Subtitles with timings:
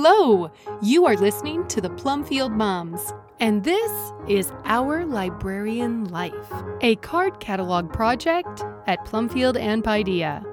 [0.00, 0.48] Hello!
[0.80, 3.90] You are listening to the Plumfield Moms, and this
[4.28, 6.52] is Our Librarian Life,
[6.82, 10.44] a card catalog project at Plumfield and Paideia.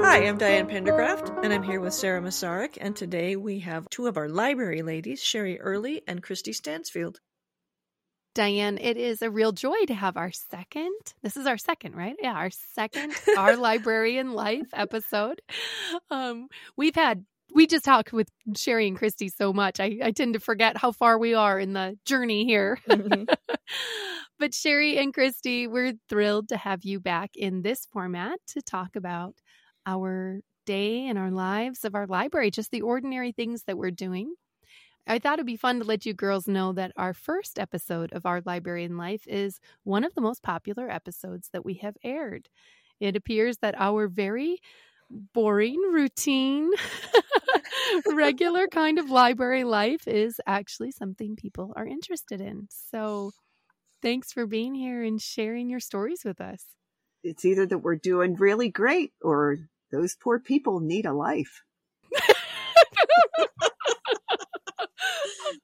[0.00, 4.06] Hi, I'm Diane Pendergraft, and I'm here with Sara Masaryk, and today we have two
[4.06, 7.18] of our library ladies, Sherry Early and Kristi Stansfield.
[8.36, 10.92] Diane, it is a real joy to have our second.
[11.22, 12.16] This is our second, right?
[12.20, 15.40] Yeah, our second Our Librarian Life episode.
[16.10, 19.80] Um, we've had we just talk with Sherry and Kristi so much.
[19.80, 22.78] I, I tend to forget how far we are in the journey here.
[22.88, 23.24] Mm-hmm.
[24.38, 28.96] but Sherry and Kristi, we're thrilled to have you back in this format to talk
[28.96, 29.36] about
[29.86, 34.34] our day and our lives of our library, just the ordinary things that we're doing.
[35.06, 38.26] I thought it'd be fun to let you girls know that our first episode of
[38.26, 42.48] Our Librarian Life is one of the most popular episodes that we have aired.
[42.98, 44.58] It appears that our very
[45.08, 46.70] boring, routine,
[48.12, 52.66] regular kind of library life is actually something people are interested in.
[52.70, 53.30] So
[54.02, 56.64] thanks for being here and sharing your stories with us.
[57.22, 59.58] It's either that we're doing really great or
[59.92, 61.62] those poor people need a life.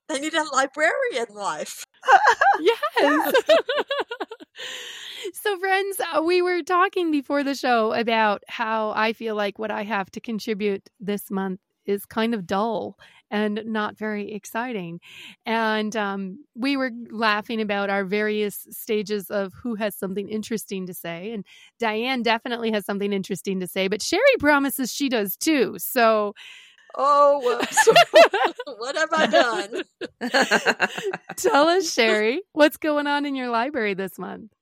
[0.08, 1.84] they need a librarian life.
[2.60, 3.34] yes.
[5.34, 9.70] so, friends, uh, we were talking before the show about how I feel like what
[9.70, 12.96] I have to contribute this month is kind of dull
[13.30, 15.00] and not very exciting.
[15.46, 20.94] And um, we were laughing about our various stages of who has something interesting to
[20.94, 21.32] say.
[21.32, 21.44] And
[21.80, 25.76] Diane definitely has something interesting to say, but Sherry promises she does too.
[25.78, 26.34] So,
[26.94, 27.60] Oh,
[28.78, 29.82] what have I done?
[31.36, 34.52] Tell us, Sherry, what's going on in your library this month?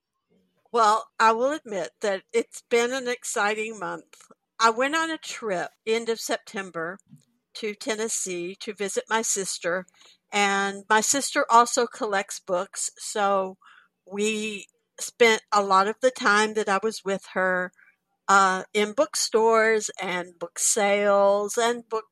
[0.71, 4.31] Well, I will admit that it's been an exciting month.
[4.59, 6.99] I went on a trip end of September
[7.55, 9.85] to Tennessee to visit my sister,
[10.31, 13.57] and my sister also collects books, so
[14.09, 14.67] we
[14.99, 17.73] spent a lot of the time that I was with her
[18.31, 22.05] uh, in bookstores and book sales and book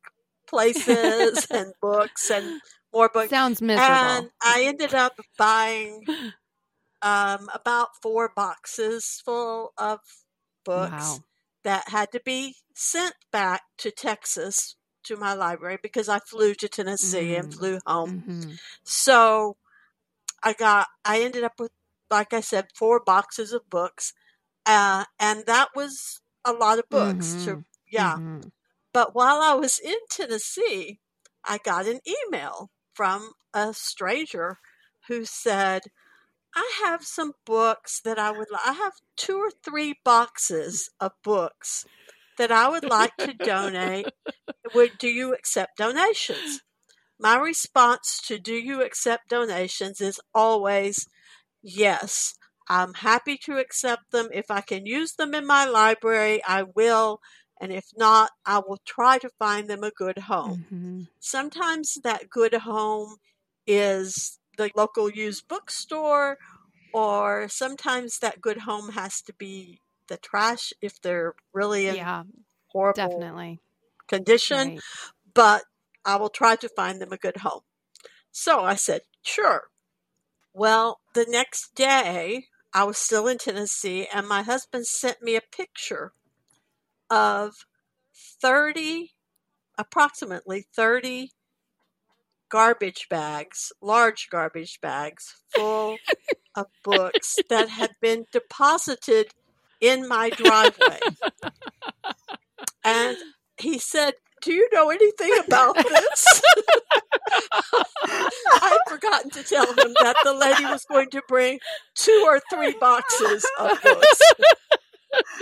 [0.45, 2.59] places and books and
[2.93, 3.29] more books.
[3.29, 3.93] Sounds miserable.
[3.93, 6.03] And I ended up buying
[7.01, 9.99] um, about four boxes full of
[10.65, 11.17] books wow.
[11.63, 14.75] that had to be sent back to Texas
[15.05, 18.23] to my library because I flew to Tennessee mm and flew home.
[18.27, 18.51] Mm-hmm.
[18.83, 19.55] So
[20.43, 21.71] I got, I ended up with,
[22.11, 24.11] like I said, four boxes of books.
[24.69, 27.45] Uh, and that was a lot of books mm-hmm.
[27.45, 28.13] to, yeah.
[28.13, 28.49] Mm-hmm.
[28.93, 30.99] But while I was in Tennessee,
[31.43, 34.59] I got an email from a stranger
[35.07, 35.81] who said,
[36.55, 41.85] I have some books that I would I have two or three boxes of books
[42.37, 44.07] that I would like to donate.
[44.75, 46.61] Would do you accept donations?
[47.19, 51.07] My response to do you accept donations is always
[51.61, 52.35] yes.
[52.69, 54.29] I'm happy to accept them.
[54.31, 57.19] If I can use them in my library, I will.
[57.59, 60.65] And if not, I will try to find them a good home.
[60.71, 61.01] Mm-hmm.
[61.19, 63.17] Sometimes that good home
[63.65, 66.37] is the local used bookstore,
[66.93, 72.23] or sometimes that good home has to be the trash if they're really in yeah,
[72.67, 73.59] horrible definitely.
[74.07, 74.69] condition.
[74.69, 74.79] Right.
[75.33, 75.63] But
[76.05, 77.61] I will try to find them a good home.
[78.31, 79.69] So I said, sure.
[80.53, 85.41] Well, the next day, I was still in Tennessee, and my husband sent me a
[85.41, 86.13] picture
[87.09, 87.65] of
[88.41, 89.11] 30,
[89.77, 91.31] approximately 30
[92.49, 95.97] garbage bags, large garbage bags full
[96.55, 99.27] of books that had been deposited
[99.79, 100.99] in my driveway.
[102.83, 103.17] and
[103.59, 106.41] he said, Do you know anything about this?
[108.05, 111.59] I'd forgotten to tell him that the lady was going to bring
[111.95, 114.21] two or three boxes of books.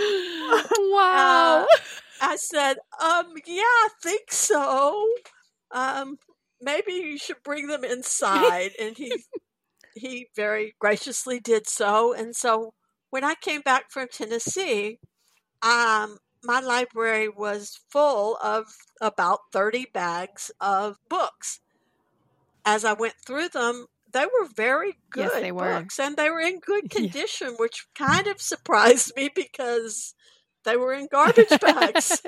[0.78, 1.66] wow.
[1.70, 1.76] Uh,
[2.20, 5.08] I said, um, yeah, I think so.
[5.70, 6.18] Um,
[6.60, 8.72] maybe you should bring them inside.
[8.80, 9.12] and he
[9.94, 12.12] he very graciously did so.
[12.12, 12.74] And so
[13.10, 14.98] when I came back from Tennessee,
[15.62, 18.66] um, my library was full of
[19.00, 21.60] about 30 bags of books.
[22.64, 26.60] As I went through them, they were very good yes, books and they were in
[26.60, 30.14] good condition, which kind of surprised me because
[30.64, 32.22] they were in garbage bags.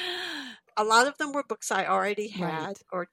[0.76, 2.78] a lot of them were books I already had right.
[2.92, 3.08] or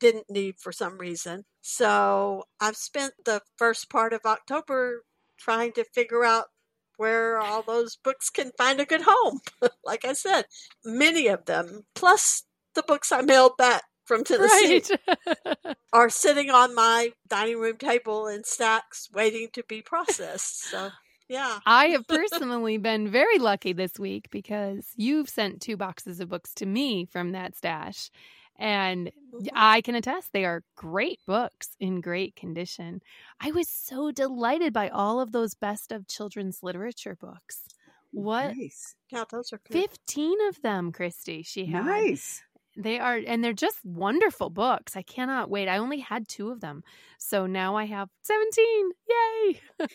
[0.00, 1.44] didn't need for some reason.
[1.60, 5.02] So I've spent the first part of October
[5.36, 6.46] trying to figure out
[6.98, 9.40] where all those books can find a good home.
[9.84, 10.44] like I said,
[10.84, 12.42] many of them, plus
[12.74, 14.82] the books I mailed back from Tennessee,
[15.46, 15.76] right.
[15.92, 20.64] are sitting on my dining room table in stacks waiting to be processed.
[20.70, 20.90] So.
[21.28, 21.58] Yeah.
[21.66, 26.54] I have personally been very lucky this week because you've sent two boxes of books
[26.54, 28.10] to me from that stash.
[28.58, 29.46] And mm-hmm.
[29.54, 33.00] I can attest they are great books in great condition.
[33.40, 37.68] I was so delighted by all of those best of children's literature books.
[38.10, 38.56] What?
[38.56, 38.94] Nice.
[39.10, 39.74] Yeah, those are good.
[39.74, 41.84] 15 of them, Kristi, she had.
[41.84, 42.42] Nice.
[42.76, 44.96] They are, and they're just wonderful books.
[44.96, 45.68] I cannot wait.
[45.68, 46.84] I only had two of them.
[47.18, 48.90] So now I have 17.
[49.08, 49.60] Yay.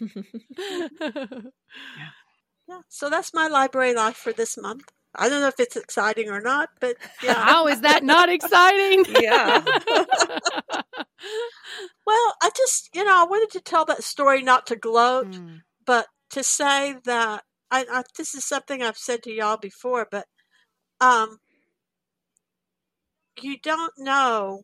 [0.60, 2.10] yeah.
[2.68, 2.82] yeah.
[2.90, 4.92] So that's my library life for this month.
[5.16, 7.34] I don't know if it's exciting or not, but yeah.
[7.34, 9.06] How is that not exciting?
[9.22, 9.64] yeah.
[12.06, 15.62] well, I just, you know, I wanted to tell that story not to gloat, mm.
[15.86, 20.26] but to say that I, I, this is something I've said to y'all before, but
[21.00, 21.38] um,
[23.42, 24.64] you don't know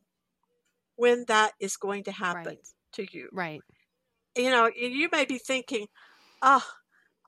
[0.96, 2.68] when that is going to happen right.
[2.94, 3.30] to you.
[3.31, 3.62] Right.
[4.36, 5.88] You know, you may be thinking,
[6.42, 6.66] oh,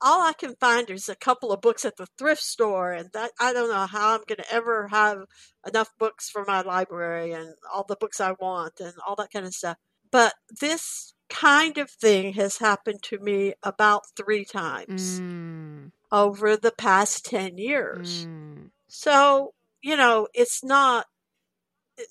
[0.02, 3.30] all I can find is a couple of books at the thrift store, and that
[3.40, 5.24] I don't know how I'm going to ever have
[5.66, 9.46] enough books for my library and all the books I want and all that kind
[9.46, 9.76] of stuff.
[10.10, 15.90] But this kind of thing has happened to me about three times mm.
[16.10, 18.26] over the past 10 years.
[18.26, 18.70] Mm.
[18.88, 21.06] So, you know, it's not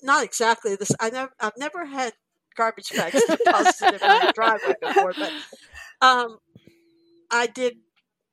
[0.02, 0.92] not exactly this.
[1.00, 2.12] I never, I've never had
[2.56, 5.32] garbage bags deposited in my driveway before, but
[6.00, 6.38] um,
[7.32, 7.78] I did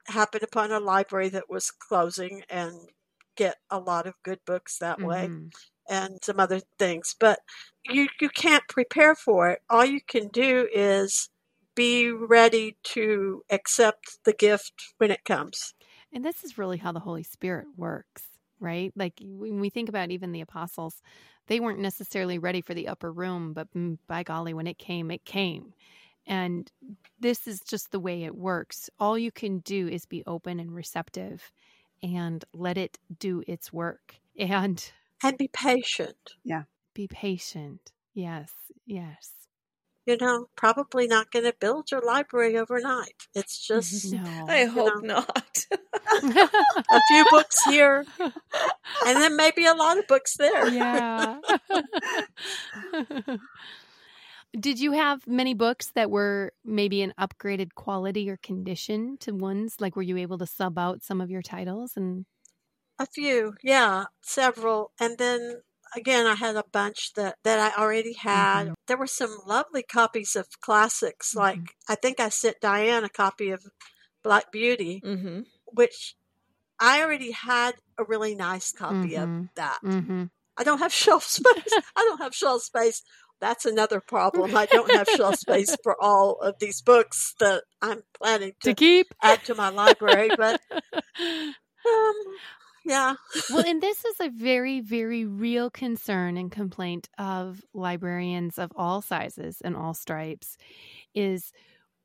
[0.07, 2.73] happen upon a library that was closing and
[3.35, 5.07] get a lot of good books that mm-hmm.
[5.07, 5.29] way
[5.89, 7.15] and some other things.
[7.19, 7.39] But
[7.85, 9.61] you you can't prepare for it.
[9.69, 11.29] All you can do is
[11.75, 15.73] be ready to accept the gift when it comes.
[16.11, 18.23] And this is really how the Holy Spirit works,
[18.59, 18.91] right?
[18.95, 21.01] Like when we think about even the apostles,
[21.47, 25.09] they weren't necessarily ready for the upper room, but mm, by golly, when it came,
[25.11, 25.73] it came.
[26.29, 26.71] And
[27.19, 28.89] this is just the way it works.
[28.99, 31.51] All you can do is be open and receptive
[32.03, 34.15] and let it do its work.
[34.39, 34.89] And
[35.21, 36.35] and be patient.
[36.45, 36.63] Yeah.
[36.93, 37.91] Be patient.
[38.13, 38.53] Yes.
[38.85, 39.31] Yes.
[40.05, 43.27] You know, probably not going to build your library overnight.
[43.35, 44.45] It's just no.
[44.47, 45.65] I hope know, not.
[46.23, 50.69] a few books here and then maybe a lot of books there.
[50.69, 51.39] Yeah.
[54.57, 59.75] Did you have many books that were maybe an upgraded quality or condition to ones?
[59.79, 62.25] Like, were you able to sub out some of your titles and?
[62.97, 65.61] A few, yeah, several, and then
[65.95, 68.63] again, I had a bunch that that I already had.
[68.65, 68.73] Mm-hmm.
[68.87, 71.29] There were some lovely copies of classics.
[71.29, 71.39] Mm-hmm.
[71.39, 73.63] Like I think I sent Diane a copy of
[74.23, 75.41] Black Beauty, mm-hmm.
[75.65, 76.15] which
[76.79, 79.43] I already had a really nice copy of mm-hmm.
[79.55, 79.79] that.
[79.83, 80.25] Mm-hmm.
[80.57, 81.73] I don't have shelf space.
[81.95, 83.01] I don't have shelf space
[83.39, 84.55] that's another problem.
[84.55, 88.75] I don't have shelf space for all of these books that I'm planning to, to
[88.75, 92.13] keep add to my library, but um,
[92.85, 93.15] yeah.
[93.49, 99.01] well, and this is a very, very real concern and complaint of librarians of all
[99.01, 100.57] sizes and all stripes
[101.13, 101.51] is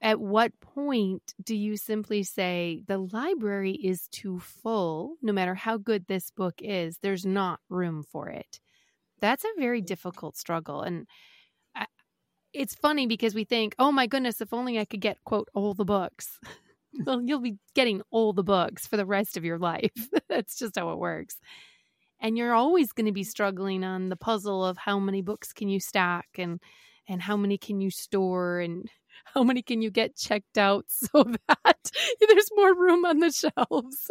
[0.00, 5.76] at what point do you simply say the library is too full no matter how
[5.76, 8.60] good this book is there's not room for it
[9.24, 11.06] that's a very difficult struggle and
[11.74, 11.86] I,
[12.52, 15.74] it's funny because we think oh my goodness if only i could get quote all
[15.74, 16.38] the books.
[17.06, 19.90] Well you'll be getting all the books for the rest of your life.
[20.28, 21.34] That's just how it works.
[22.20, 25.68] And you're always going to be struggling on the puzzle of how many books can
[25.68, 26.60] you stack and
[27.08, 28.88] and how many can you store and
[29.34, 31.90] how many can you get checked out so that
[32.20, 34.08] there's more room on the shelves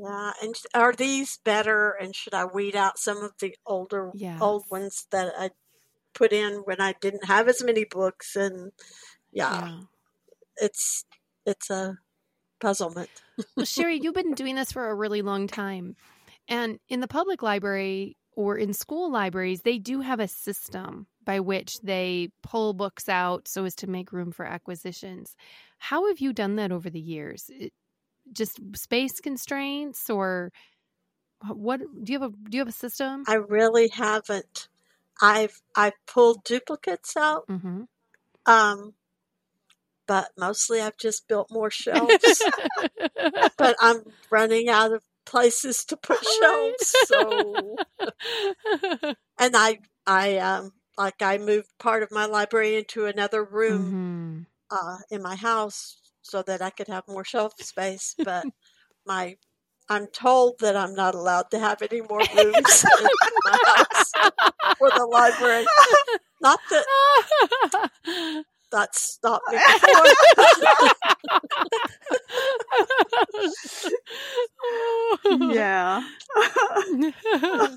[0.00, 1.90] Yeah, and are these better?
[1.90, 4.40] And should I weed out some of the older yes.
[4.40, 5.50] old ones that I
[6.14, 8.34] put in when I didn't have as many books?
[8.34, 8.72] And
[9.32, 9.80] yeah, yeah.
[10.56, 11.04] it's
[11.44, 11.98] it's a
[12.60, 13.10] puzzlement.
[13.56, 15.96] well, Sherry, you've been doing this for a really long time,
[16.48, 21.40] and in the public library or in school libraries, they do have a system by
[21.40, 25.36] which they pull books out so as to make room for acquisitions.
[25.78, 27.50] How have you done that over the years?
[28.32, 30.52] Just space constraints or
[31.48, 34.68] what do you have a do you have a system i really haven't
[35.22, 37.82] i've i've pulled duplicates out mm-hmm.
[38.46, 38.94] um
[40.06, 42.42] but mostly i've just built more shelves
[43.56, 47.76] but i'm running out of places to put shelves so
[49.38, 54.86] and i i um like i moved part of my library into another room mm-hmm.
[54.90, 58.46] uh, in my house so that I could have more shelf space, but
[59.06, 59.36] my
[59.88, 64.12] I'm told that I'm not allowed to have any more rooms in my house
[64.78, 65.66] for the library.
[66.40, 70.06] Not that that stopped me before.
[75.52, 76.02] yeah.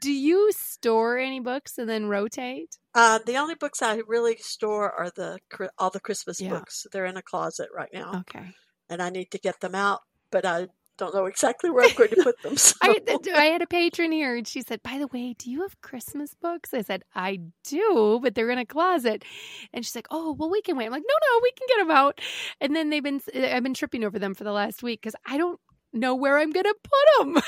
[0.00, 2.76] Do you store any books and then rotate?
[2.94, 5.38] Uh, the only books I really store are the
[5.78, 6.50] all the Christmas yeah.
[6.50, 6.86] books.
[6.92, 8.20] They're in a closet right now.
[8.28, 8.54] Okay.
[8.88, 10.00] And I need to get them out,
[10.30, 10.68] but I
[11.00, 12.56] don't know exactly where I'm going to put them.
[12.60, 12.74] So.
[12.82, 12.98] I,
[13.34, 16.34] I had a patron here and she said, By the way, do you have Christmas
[16.34, 16.74] books?
[16.74, 19.24] I said, I do, but they're in a closet.
[19.72, 20.86] And she's like, Oh, well, we can wait.
[20.86, 22.20] I'm like, No, no, we can get them out.
[22.60, 25.16] And then they've been, uh, I've been tripping over them for the last week because
[25.26, 25.58] I don't
[25.92, 27.42] know where I'm going to put them.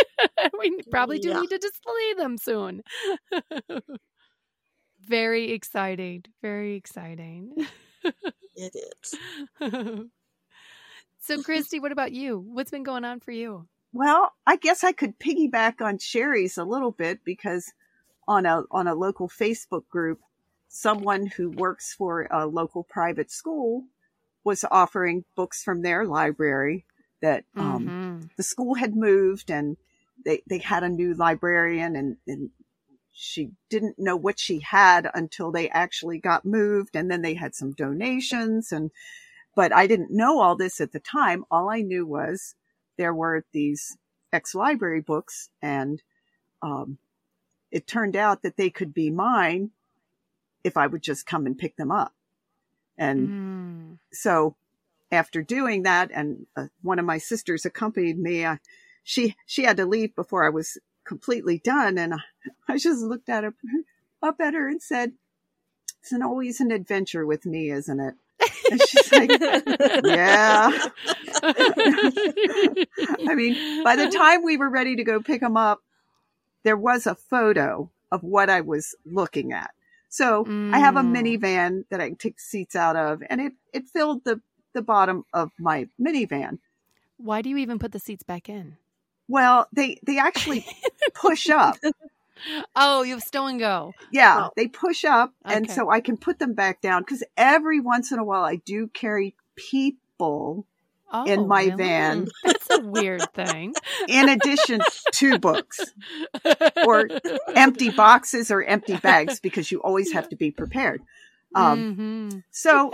[0.58, 1.40] we probably do yeah.
[1.40, 2.82] need to display them soon.
[5.08, 6.24] Very exciting.
[6.42, 7.54] Very exciting.
[8.54, 8.74] it
[9.60, 10.08] is.
[11.28, 12.38] So, Kristi, what about you?
[12.38, 13.68] What's been going on for you?
[13.92, 17.70] Well, I guess I could piggyback on Sherry's a little bit because
[18.26, 20.20] on a on a local Facebook group,
[20.68, 23.84] someone who works for a local private school
[24.42, 26.86] was offering books from their library
[27.20, 28.26] that um, mm-hmm.
[28.38, 29.76] the school had moved and
[30.24, 32.48] they, they had a new librarian and, and
[33.12, 37.54] she didn't know what she had until they actually got moved and then they had
[37.54, 38.90] some donations and
[39.58, 41.44] but I didn't know all this at the time.
[41.50, 42.54] All I knew was
[42.96, 43.98] there were these
[44.32, 46.00] ex library books, and
[46.62, 46.98] um,
[47.72, 49.72] it turned out that they could be mine
[50.62, 52.14] if I would just come and pick them up.
[52.96, 53.98] And mm.
[54.12, 54.54] so
[55.10, 58.58] after doing that, and uh, one of my sisters accompanied me, uh,
[59.02, 62.18] she she had to leave before I was completely done, and I,
[62.74, 63.54] I just looked at her
[64.22, 65.14] up at her and said,
[66.00, 68.14] "It's an always an adventure with me, isn't it?"
[68.70, 69.30] And she's like,
[70.04, 70.70] yeah.
[73.28, 75.80] I mean, by the time we were ready to go pick them up,
[76.64, 79.70] there was a photo of what I was looking at.
[80.08, 80.74] So mm.
[80.74, 81.16] I have a mm.
[81.16, 84.40] minivan that I can take seats out of, and it, it filled the,
[84.72, 86.58] the bottom of my minivan.
[87.18, 88.76] Why do you even put the seats back in?
[89.28, 90.66] Well, they, they actually
[91.14, 91.76] push up.
[92.76, 93.92] Oh, you have stow and go.
[94.12, 94.50] Yeah, oh.
[94.56, 95.56] they push up, okay.
[95.56, 98.56] and so I can put them back down because every once in a while I
[98.56, 100.66] do carry people
[101.12, 101.76] oh, in my really?
[101.76, 102.28] van.
[102.44, 103.74] That's a weird thing.
[104.08, 104.80] in addition
[105.14, 105.80] to books
[106.86, 107.08] or
[107.54, 111.02] empty boxes or empty bags because you always have to be prepared.
[111.54, 112.38] Um, mm-hmm.
[112.50, 112.92] so,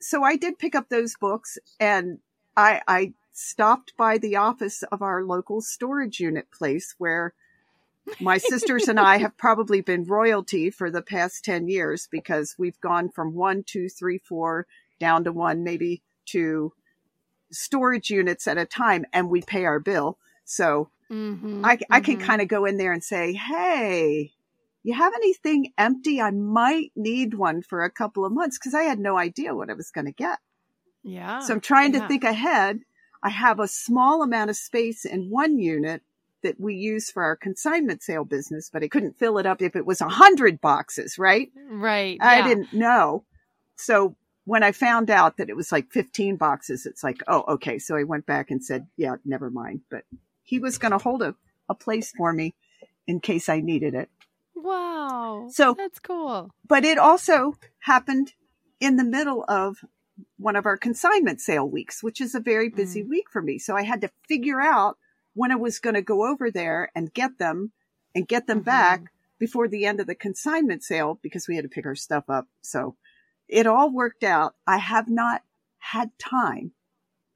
[0.00, 2.18] so I did pick up those books, and
[2.56, 7.34] I, I stopped by the office of our local storage unit place where
[8.20, 12.80] my sisters and I have probably been royalty for the past 10 years because we've
[12.80, 14.66] gone from one, two, three, four
[14.98, 16.72] down to one, maybe two
[17.50, 20.18] storage units at a time and we pay our bill.
[20.44, 22.26] So mm-hmm, I, I can mm-hmm.
[22.26, 24.32] kind of go in there and say, Hey,
[24.82, 26.20] you have anything empty?
[26.20, 29.70] I might need one for a couple of months because I had no idea what
[29.70, 30.38] I was going to get.
[31.02, 31.40] Yeah.
[31.40, 32.00] So I'm trying yeah.
[32.00, 32.80] to think ahead.
[33.22, 36.02] I have a small amount of space in one unit
[36.42, 39.76] that we use for our consignment sale business, but I couldn't fill it up if
[39.76, 41.50] it was a hundred boxes, right?
[41.70, 42.18] Right.
[42.20, 42.46] I yeah.
[42.46, 43.24] didn't know.
[43.76, 47.78] So when I found out that it was like 15 boxes, it's like, oh, okay.
[47.78, 49.82] So I went back and said, yeah, never mind.
[49.90, 50.04] But
[50.42, 51.34] he was going to hold a,
[51.68, 52.54] a place for me
[53.06, 54.08] in case I needed it.
[54.54, 55.48] Wow.
[55.50, 56.50] So that's cool.
[56.66, 58.32] But it also happened
[58.80, 59.78] in the middle of
[60.36, 63.08] one of our consignment sale weeks, which is a very busy mm.
[63.08, 63.58] week for me.
[63.58, 64.96] So I had to figure out
[65.34, 67.72] when I was going to go over there and get them
[68.14, 68.64] and get them mm-hmm.
[68.64, 72.24] back before the end of the consignment sale because we had to pick our stuff
[72.28, 72.48] up.
[72.60, 72.96] So
[73.48, 74.54] it all worked out.
[74.66, 75.42] I have not
[75.78, 76.72] had time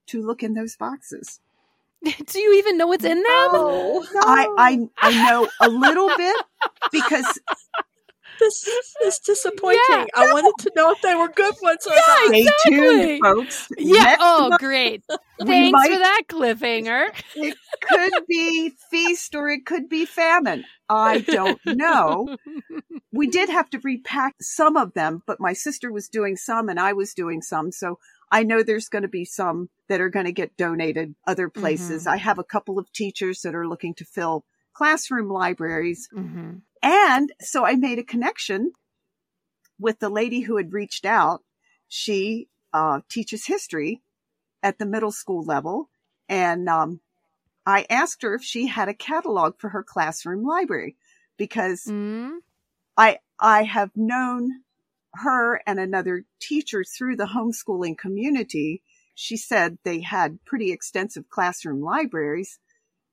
[0.09, 1.41] to look in those boxes.
[2.05, 3.25] Do you even know what's in them?
[3.25, 4.21] No, no.
[4.23, 6.37] I, I I know a little bit
[6.91, 7.39] because
[8.43, 9.81] this is disappointing.
[9.89, 10.07] Yeah.
[10.15, 12.29] I wanted to know if they were good ones or yeah, not.
[12.29, 12.77] Stay exactly.
[12.77, 13.69] tuned, folks.
[13.79, 14.03] Yeah.
[14.03, 15.05] Next oh, month, great.
[15.41, 17.09] Thanks might, for that cliffhanger.
[17.35, 20.65] It could be feast or it could be famine.
[20.89, 22.37] I don't know.
[23.13, 26.79] we did have to repack some of them, but my sister was doing some and
[26.79, 27.73] I was doing some.
[27.73, 27.99] So
[28.31, 32.03] I know there's going to be some that are going to get donated other places.
[32.03, 32.15] Mm-hmm.
[32.15, 34.45] I have a couple of teachers that are looking to fill
[34.75, 36.09] classroom libraries.
[36.15, 36.59] Mm-hmm.
[36.83, 38.73] And so I made a connection
[39.79, 41.43] with the lady who had reached out.
[41.89, 44.03] She uh, teaches history
[44.63, 45.91] at the middle school level.
[46.29, 47.01] And um,
[47.67, 50.97] I asked her if she had a catalog for her classroom library
[51.37, 52.39] because mm.
[52.97, 54.63] I I have known
[55.15, 58.83] her and another teacher through the homeschooling community,
[59.15, 62.59] she said they had pretty extensive classroom libraries.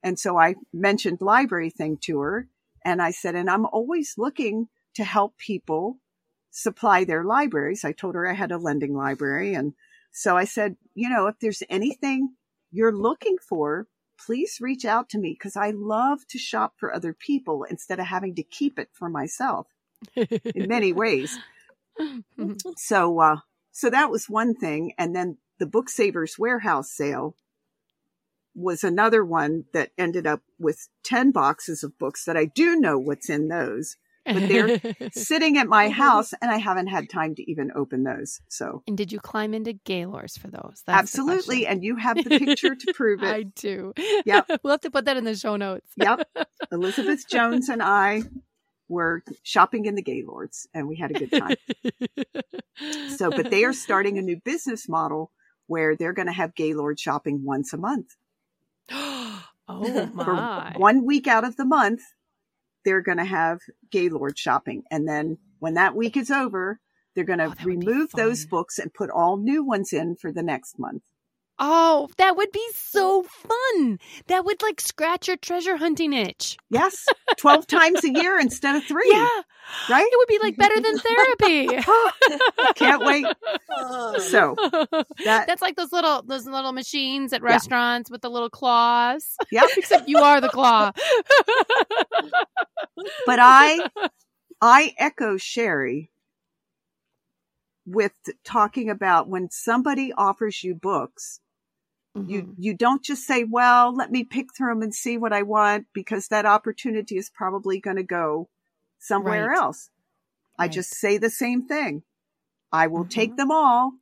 [0.01, 2.47] And so I mentioned LibraryThing to her
[2.83, 5.99] and I said, and I'm always looking to help people
[6.51, 7.85] supply their libraries.
[7.85, 9.53] I told her I had a lending library.
[9.53, 9.73] And
[10.11, 12.35] so I said, you know, if there's anything
[12.71, 13.87] you're looking for,
[14.19, 18.07] please reach out to me because I love to shop for other people instead of
[18.07, 19.67] having to keep it for myself
[20.15, 21.37] in many ways.
[22.77, 23.37] so, uh,
[23.71, 24.93] so that was one thing.
[24.97, 27.35] And then the Booksavers warehouse sale
[28.59, 32.97] was another one that ended up with 10 boxes of books that I do know
[32.97, 33.95] what's in those
[34.33, 34.79] but they're
[35.11, 35.93] sitting at my mm-hmm.
[35.93, 38.41] house and I haven't had time to even open those.
[38.47, 40.83] So, and did you climb into Gaylords for those?
[40.85, 41.67] That's absolutely.
[41.67, 43.27] And you have the picture to prove it.
[43.27, 43.93] I do.
[44.25, 44.41] Yeah.
[44.63, 45.89] we'll have to put that in the show notes.
[45.95, 46.27] yep.
[46.71, 48.23] Elizabeth Jones and I
[48.87, 51.55] were shopping in the Gaylords and we had a good time.
[53.17, 55.31] so, but they are starting a new business model
[55.67, 58.15] where they're going to have Gaylord shopping once a month.
[58.91, 59.43] oh
[60.13, 60.23] my.
[60.73, 62.01] For one week out of the month,
[62.85, 63.59] they're going to have
[63.91, 64.83] Gaylord shopping.
[64.89, 66.79] And then when that week is over,
[67.15, 70.43] they're going to oh, remove those books and put all new ones in for the
[70.43, 71.03] next month.
[71.61, 73.99] Oh, that would be so fun.
[74.27, 76.57] That would like scratch your treasure hunting itch.
[76.69, 77.05] Yes.
[77.37, 79.09] 12 times a year instead of three.
[79.11, 79.27] Yeah.
[79.89, 80.07] Right?
[80.09, 80.97] It would be like better than
[81.79, 81.83] therapy.
[82.75, 83.25] Can't wait.
[84.19, 84.55] So
[85.23, 88.13] that, that's like those little those little machines at restaurants yeah.
[88.13, 89.35] with the little claws.
[89.51, 89.63] Yeah.
[89.77, 90.91] Except you are the claw.
[93.25, 93.87] but I
[94.61, 96.11] I echo Sherry
[97.85, 98.13] with
[98.43, 101.39] talking about when somebody offers you books,
[102.21, 102.29] mm-hmm.
[102.29, 105.43] you, you don't just say, well, let me pick through them and see what I
[105.43, 108.49] want because that opportunity is probably going to go
[108.99, 109.57] somewhere right.
[109.57, 109.89] else.
[110.57, 110.65] Right.
[110.65, 112.03] I just say the same thing.
[112.71, 113.09] I will mm-hmm.
[113.09, 113.93] take them all,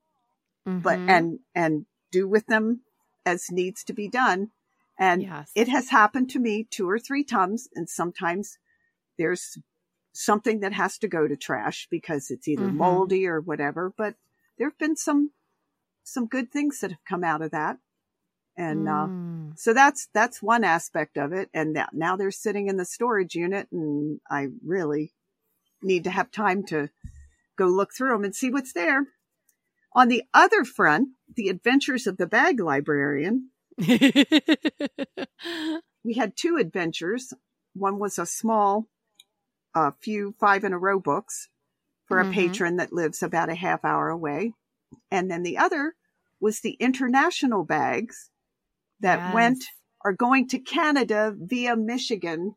[0.67, 0.79] mm-hmm.
[0.79, 2.81] but, and, and do with them
[3.25, 4.51] as needs to be done.
[4.99, 5.51] And yes.
[5.56, 7.67] it has happened to me two or three times.
[7.75, 8.58] And sometimes
[9.17, 9.58] there's
[10.13, 12.77] something that has to go to trash because it's either mm-hmm.
[12.77, 13.93] moldy or whatever.
[13.95, 14.15] But
[14.58, 15.32] there have been some
[16.03, 17.77] some good things that have come out of that.
[18.58, 19.52] And uh, mm.
[19.52, 21.50] uh, so that's that's one aspect of it.
[21.54, 25.13] And now, now they're sitting in the storage unit, and I really
[25.84, 26.89] need to have time to
[27.58, 29.06] go look through them and see what's there.
[29.93, 33.52] On the other front, the Adventures of the Bag Librarian.
[33.78, 33.93] we
[36.15, 37.34] had two adventures.
[37.74, 38.88] One was a small
[39.76, 41.50] a few five in a row books
[42.06, 42.32] for mm-hmm.
[42.32, 44.54] a patron that lives about a half hour away.
[45.12, 45.96] And then the other
[46.39, 48.30] was the international bags
[49.01, 49.33] that yes.
[49.33, 49.63] went
[50.03, 52.55] are going to Canada via Michigan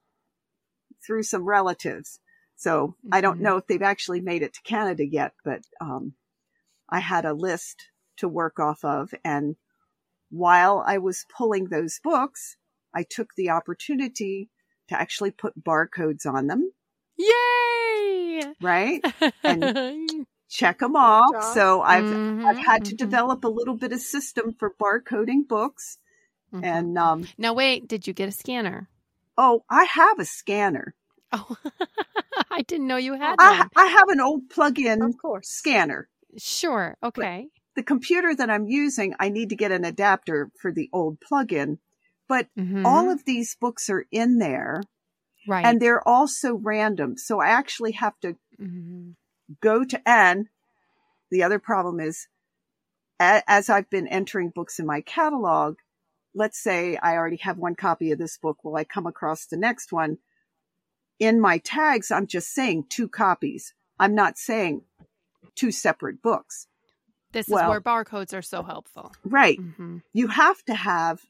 [1.04, 2.20] through some relatives.
[2.56, 3.08] So mm-hmm.
[3.12, 3.44] I don't mm-hmm.
[3.44, 6.14] know if they've actually made it to Canada yet, but um,
[6.88, 9.12] I had a list to work off of.
[9.24, 9.56] And
[10.30, 12.56] while I was pulling those books,
[12.94, 14.50] I took the opportunity
[14.88, 16.72] to actually put barcodes on them
[17.20, 18.42] Yay!
[18.62, 19.04] Right?
[19.44, 21.54] And check them off.
[21.54, 22.96] So I've mm-hmm, I've had to mm-hmm.
[22.96, 25.98] develop a little bit of system for barcoding books.
[26.52, 26.64] Mm-hmm.
[26.64, 28.88] And um Now wait, did you get a scanner?
[29.36, 30.94] Oh, I have a scanner.
[31.32, 31.56] Oh,
[32.50, 35.48] I didn't know you had I, I, have an old plug-in of course.
[35.48, 36.08] scanner.
[36.36, 36.96] Sure.
[37.02, 37.48] Okay.
[37.52, 41.20] But the computer that I'm using, I need to get an adapter for the old
[41.20, 41.78] plug-in.
[42.28, 42.84] But mm-hmm.
[42.84, 44.82] all of these books are in there
[45.46, 45.64] Right.
[45.64, 47.16] And they're also random.
[47.16, 49.10] So I actually have to mm-hmm.
[49.60, 50.48] go to N.
[51.30, 52.28] The other problem is
[53.18, 55.76] as I've been entering books in my catalog,
[56.34, 58.64] let's say I already have one copy of this book.
[58.64, 60.18] Will I come across the next one?
[61.18, 63.74] In my tags, I'm just saying two copies.
[63.98, 64.82] I'm not saying
[65.54, 66.66] two separate books.
[67.32, 69.12] This well, is where barcodes are so helpful.
[69.24, 69.58] Right.
[69.58, 69.98] Mm-hmm.
[70.12, 71.20] You have to have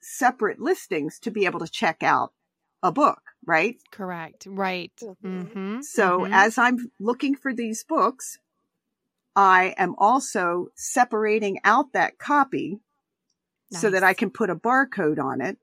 [0.00, 2.32] separate listings to be able to check out
[2.82, 3.76] a book, right?
[3.90, 4.46] Correct.
[4.46, 4.92] Right.
[5.00, 5.42] Mm-hmm.
[5.42, 5.80] mm-hmm.
[5.80, 6.32] So mm-hmm.
[6.32, 8.38] as I'm looking for these books,
[9.34, 12.80] I am also separating out that copy
[13.74, 13.82] nice.
[13.82, 15.58] so that I can put a barcode on it.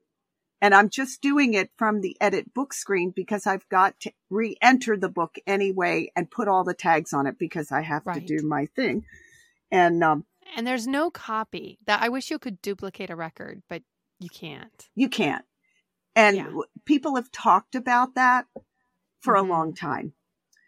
[0.64, 4.96] And I'm just doing it from the edit book screen because I've got to re-enter
[4.96, 8.16] the book anyway and put all the tags on it because I have right.
[8.16, 9.04] to do my thing.
[9.72, 13.82] And, um, and there's no copy that I wish you could duplicate a record, but
[14.20, 14.88] you can't.
[14.94, 15.46] You can't.
[16.16, 16.52] And yeah.
[16.86, 18.46] people have talked about that
[19.20, 19.50] for mm-hmm.
[19.50, 20.14] a long time.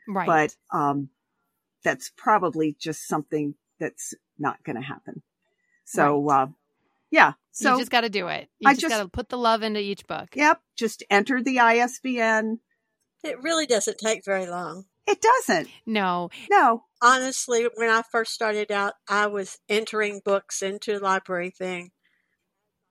[0.08, 0.26] Right.
[0.26, 1.10] But um,
[1.84, 5.22] that's probably just something that's not going to happen.
[5.86, 6.44] So, right.
[6.44, 6.48] uh,
[7.14, 7.34] yeah.
[7.52, 8.50] So you just got to do it.
[8.60, 10.30] You I just, got to put the love into each book.
[10.36, 10.60] Yep.
[10.76, 12.60] Just enter the ISBN.
[13.24, 14.86] It really doesn't take very long.
[15.06, 15.70] It doesn't.
[15.86, 16.30] No.
[16.50, 16.86] No.
[17.02, 21.90] Honestly, when I first started out, I was entering books into the LibraryThing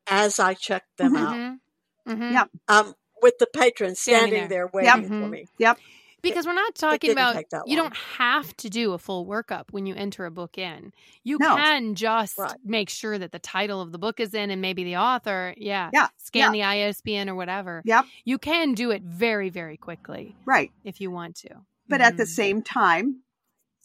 [0.06, 1.18] as I checked them Mhm.
[1.18, 1.34] out.
[1.34, 2.12] Mm-hmm.
[2.12, 2.32] Mm-hmm.
[2.34, 2.50] Yep.
[2.68, 4.48] Um, with the patron Standing standing, there.
[4.48, 4.70] there.
[4.72, 5.08] waiting Yep.
[5.08, 5.46] for me.
[5.58, 5.78] Yep.
[6.22, 7.34] Because we're not talking about
[7.66, 7.88] you long.
[7.88, 10.92] don't have to do a full workup when you enter a book in.
[11.24, 11.56] You No.
[11.56, 12.54] can just Right.
[12.64, 15.52] make sure that the title of the book is in and maybe the author.
[15.56, 15.90] Yeah.
[15.92, 17.82] Yeah, Scan the ISBN or whatever.
[17.84, 18.06] Yep.
[18.24, 20.70] You can do it very, very quickly Right.
[20.84, 21.64] if you want to.
[21.88, 22.28] But at the Mhm.
[22.28, 23.22] same time,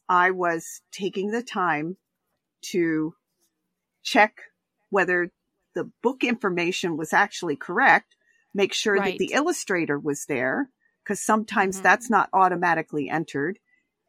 [0.07, 1.97] I was taking the time
[2.69, 3.15] to
[4.03, 4.41] check
[4.89, 5.31] whether
[5.73, 8.15] the book information was actually correct,
[8.53, 10.69] make sure that the illustrator was there,
[11.07, 11.83] because sometimes Mhm.
[11.83, 13.59] that's not automatically entered,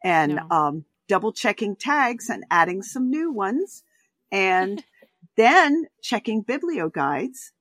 [0.03, 0.47] and No.
[0.51, 3.85] um, double checking tags and adding some new ones,
[4.33, 4.83] and
[5.37, 7.53] then checking Biblioguides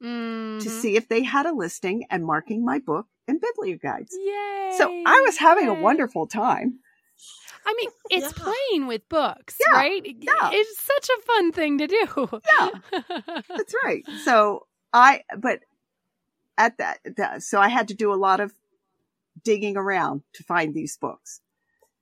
[0.00, 4.10] to see if they had a listing and marking my book in Biblioguides.
[4.12, 4.74] Yay.
[4.76, 6.80] So I was having a wonderful time.
[7.66, 8.44] I mean, it's Yeah.
[8.52, 10.02] playing with books, Yeah, right?
[10.04, 10.50] yeah.
[10.52, 12.06] It's such a fun thing to do.
[12.60, 12.70] Yeah.
[13.48, 14.04] That's right.
[14.24, 15.60] So I, but
[16.58, 18.54] at that, that, so I had to do a lot of
[19.44, 21.40] digging around to find these books.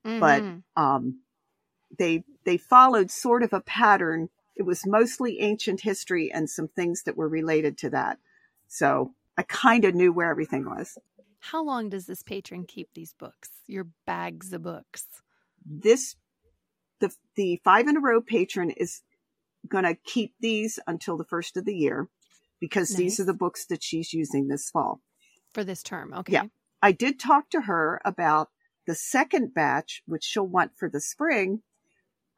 [0.04, 0.62] But Mhm.
[0.76, 1.20] Um,
[1.98, 4.30] they, they followed sort of a pattern.
[4.56, 8.18] It was mostly ancient history and some things that were related to that.
[8.68, 10.96] So I kind of knew where everything was.
[11.40, 13.50] how long does this patron keep these books?
[13.66, 15.06] Your bags of books.
[15.66, 16.16] This,
[17.00, 19.02] the, the five in a row patron is
[19.68, 22.08] going to keep these until the first of the year
[22.60, 25.00] because these are the books that she's using this fall.
[25.52, 26.14] for this term.
[26.14, 26.32] Okay.
[26.34, 26.44] Yeah.
[26.82, 28.50] I did talk to her about
[28.86, 31.62] the second batch, which she'll want for the spring.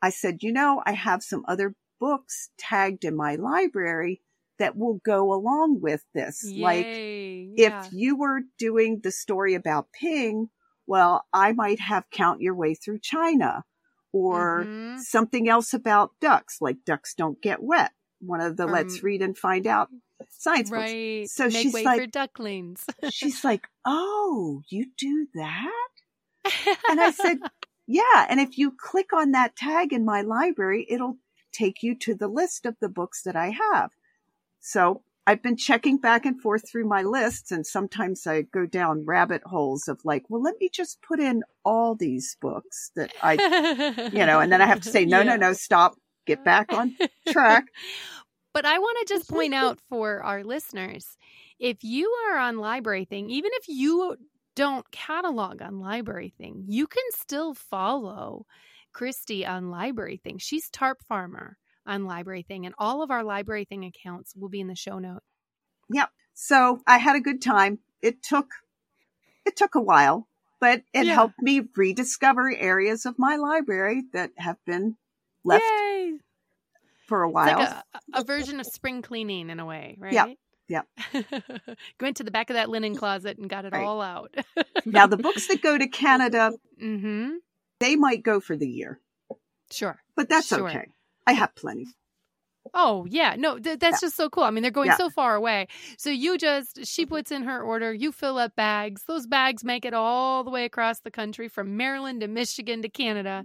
[0.02, 4.20] I said, you know, I have some other books tagged in my library
[4.59, 6.44] that will go along with this.
[6.57, 7.85] Like yeah.
[7.87, 10.50] if you were doing the story about Ping,
[10.87, 13.64] well, I might have Count Your Way Through China
[14.12, 15.00] or Mhm.
[15.00, 17.92] something else about ducks, like ducks don't get wet.
[18.20, 19.90] One of the let's Um, read and find out
[20.31, 21.33] science books.
[21.35, 22.85] So Make she's way like- for ducklings.
[23.11, 25.70] She's like, Oh, you do that?
[26.88, 27.38] And I said,
[27.87, 28.27] Yeah.
[28.29, 31.18] And if you click on that tag in my library, it'll
[31.53, 33.90] take you to the list of the books that I have.
[34.61, 39.07] So I've been checking back and forth through my lists, and sometimes I go down
[39.07, 43.33] rabbit holes of like, well, let me just put in all these books that I,
[44.12, 45.94] you know, and then I have to say, no, no, no, stop,
[46.27, 46.94] get back on
[47.29, 47.64] track.
[48.54, 51.18] But I want to just point out for our listeners
[51.58, 54.16] if you are on LibraryThing, even if you
[54.56, 58.46] don't catalog on LibraryThing, you can still follow
[58.94, 60.36] Kristi on LibraryThing.
[60.38, 64.68] She's Tarp Farmer on LibraryThing, and all of our Library Thing accounts will be in
[64.68, 65.22] the show note.
[65.90, 66.10] Yep.
[66.32, 67.80] So I had a good time.
[68.00, 68.50] It took,
[69.44, 70.28] it took a while,
[70.60, 71.14] but it Yeah.
[71.14, 74.96] helped me rediscover areas of my library that have been
[75.44, 76.18] left Yay!
[77.06, 77.58] For a It's while.
[77.58, 77.84] like a,
[78.20, 80.12] a version of spring cleaning in a way, right?
[80.12, 80.28] Yep.
[80.68, 80.86] Yep.
[82.00, 83.84] Went to the back of that linen closet and got it Right.
[83.84, 84.34] all out.
[84.86, 87.32] now the books that go to Canada, mm-hmm.
[87.80, 88.98] they might go for the year,
[89.70, 90.00] Sure.
[90.16, 90.68] but that's Sure.
[90.68, 90.86] okay.
[91.26, 91.86] I have plenty.
[92.72, 94.44] Oh yeah, no, th- that's just so cool.
[94.44, 94.96] I mean, they're going Yeah.
[94.96, 95.68] so far away.
[95.98, 99.02] So you just she puts in her order, you fill up bags.
[99.06, 102.88] Those bags make it all the way across the country from Maryland to Michigan to
[102.88, 103.44] Canada.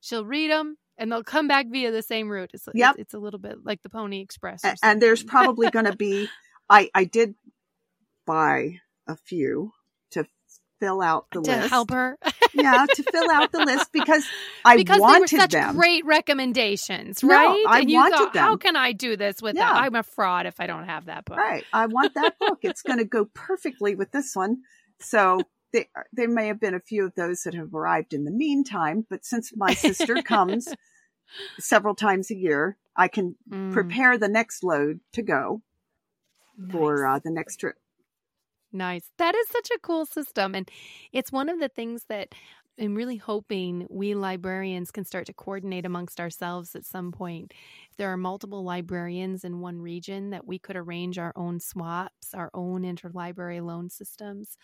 [0.00, 2.50] She'll read them, and they'll come back via the same route.
[2.54, 2.96] It's Yep.
[2.98, 4.62] it's, a little bit like the Pony Express.
[4.82, 6.28] and there's probably going to be,
[6.68, 7.34] I, I did
[8.26, 9.72] buy a few
[10.12, 10.24] to
[10.80, 11.70] fill out the to list.
[11.70, 12.18] help her
[12.54, 14.24] Yeah, to fill out the list because
[14.64, 15.74] I because wanted they were such them.
[15.76, 17.64] great recommendations, No, right?
[17.68, 19.72] I and you wanted thought, how can I do this with Yeah.
[19.72, 19.82] that?
[19.82, 21.36] I'm a fraud if I don't have that book.
[21.38, 21.64] Right.
[21.72, 22.60] I want that book.
[22.62, 24.58] It's going to go perfectly with this one.
[25.00, 25.40] So
[25.72, 29.06] they, there may have been a few of those that have arrived in the meantime,
[29.08, 30.68] but since my sister comes
[31.58, 35.62] several times a year, I can Mm, prepare the next load to go
[36.70, 37.76] for uh, the next trip.
[38.72, 39.10] Nice.
[39.18, 40.54] That is such a cool system.
[40.54, 40.70] And
[41.12, 42.34] it's one of the things that
[42.80, 47.52] I'm really hoping we librarians can start to coordinate amongst ourselves at some point.
[47.90, 52.32] If there are multiple librarians in one region, that we could arrange our own swaps,
[52.34, 54.56] our own interlibrary loan systems.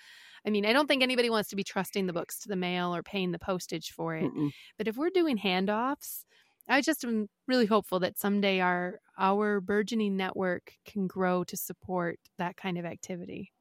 [0.47, 2.95] I mean, I don't think anybody wants to be trusting the books to the mail
[2.95, 4.33] or paying the postage for it.
[4.33, 4.51] Mm-mm.
[4.79, 6.25] But if we're doing handoffs,
[6.67, 12.19] I just am really hopeful that someday our our burgeoning network can grow to support
[12.39, 13.53] that kind of activity.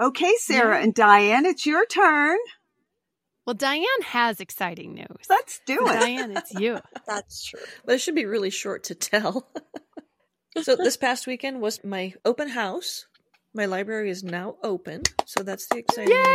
[0.00, 0.84] Okay, Sara Yeah.
[0.84, 2.38] and Diane, it's your turn.
[3.46, 5.26] Well, Diane has exciting news.
[5.28, 6.00] Let's do it.
[6.00, 6.78] Diane, it's you.
[7.06, 7.60] That's true.
[7.84, 9.48] But it should be really short to tell.
[10.62, 13.06] so this past weekend was my open house.
[13.54, 16.26] My library is now open, so that's the exciting news.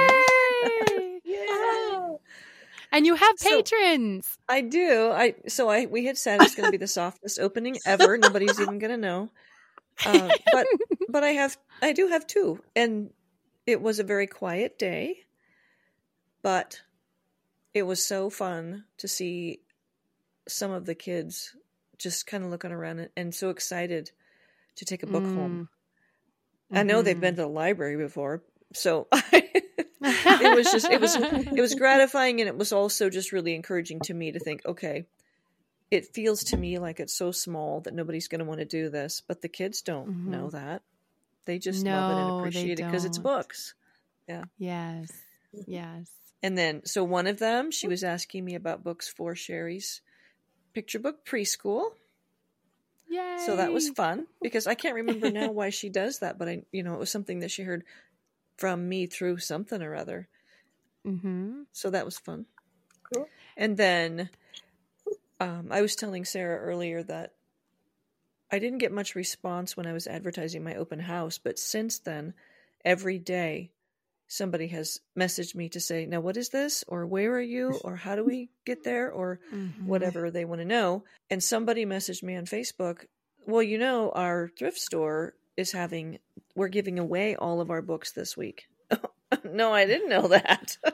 [0.92, 1.20] Yay!
[1.26, 2.10] yeah.
[2.92, 4.28] And you have patrons.
[4.28, 5.10] So, I do.
[5.10, 8.20] I so I we had said it's going to be the softest opening ever.
[8.20, 9.30] Nobody's even going to know.
[10.06, 10.68] Um, but
[11.10, 13.10] but I have I do have two, and
[13.68, 15.20] it was a very quiet day,
[16.42, 16.82] but
[17.74, 19.60] it was so fun to see
[20.48, 21.56] some of the kids
[22.00, 24.12] just kind of looking around and, so excited
[24.78, 25.36] to take a book mm.
[25.36, 25.70] home.
[26.72, 27.42] I know they've been mm-hmm.
[27.42, 32.58] to the library before, so it was just it was it was gratifying and it
[32.58, 35.06] was also just really encouraging to me to think, okay,
[35.92, 38.90] it feels to me like it's so small that nobody's going to want to do
[38.90, 40.32] this, but the kids don't mm-hmm.
[40.32, 40.82] know that.
[41.48, 43.74] They just no, love it and appreciate it because it's books.
[44.28, 44.44] Yeah.
[44.60, 45.12] Yes.
[45.66, 46.12] Yes.
[46.44, 50.02] And then, so one of them, she was asking me about books for Sherry's
[50.74, 51.92] picture book preschool.
[53.10, 53.38] Yay.
[53.46, 56.64] So that was fun because I can't remember now why she does that, but I,
[56.72, 57.84] you know, it was something that she heard
[58.58, 60.28] from me through something or other.
[61.08, 61.62] Mm-hmm.
[61.72, 62.46] So that was fun.
[63.14, 63.28] Cool.
[63.56, 64.30] And then
[65.40, 67.34] um, I was telling Sara earlier that
[68.52, 72.34] I didn't get much response when I was advertising my open house, but since then,
[72.86, 73.72] every day
[74.28, 76.84] somebody has messaged me to say, Now, what is this?
[76.88, 77.80] Or where are you?
[77.84, 79.12] Or how do we get there?
[79.12, 79.88] Or mm-hmm.
[79.88, 81.04] whatever they want to know.
[81.30, 83.06] And somebody messaged me on Facebook,
[83.46, 86.20] Well, you know, our thrift store is having,
[86.56, 88.68] we're giving away all of our books this week.
[89.44, 90.78] no, I didn't know that.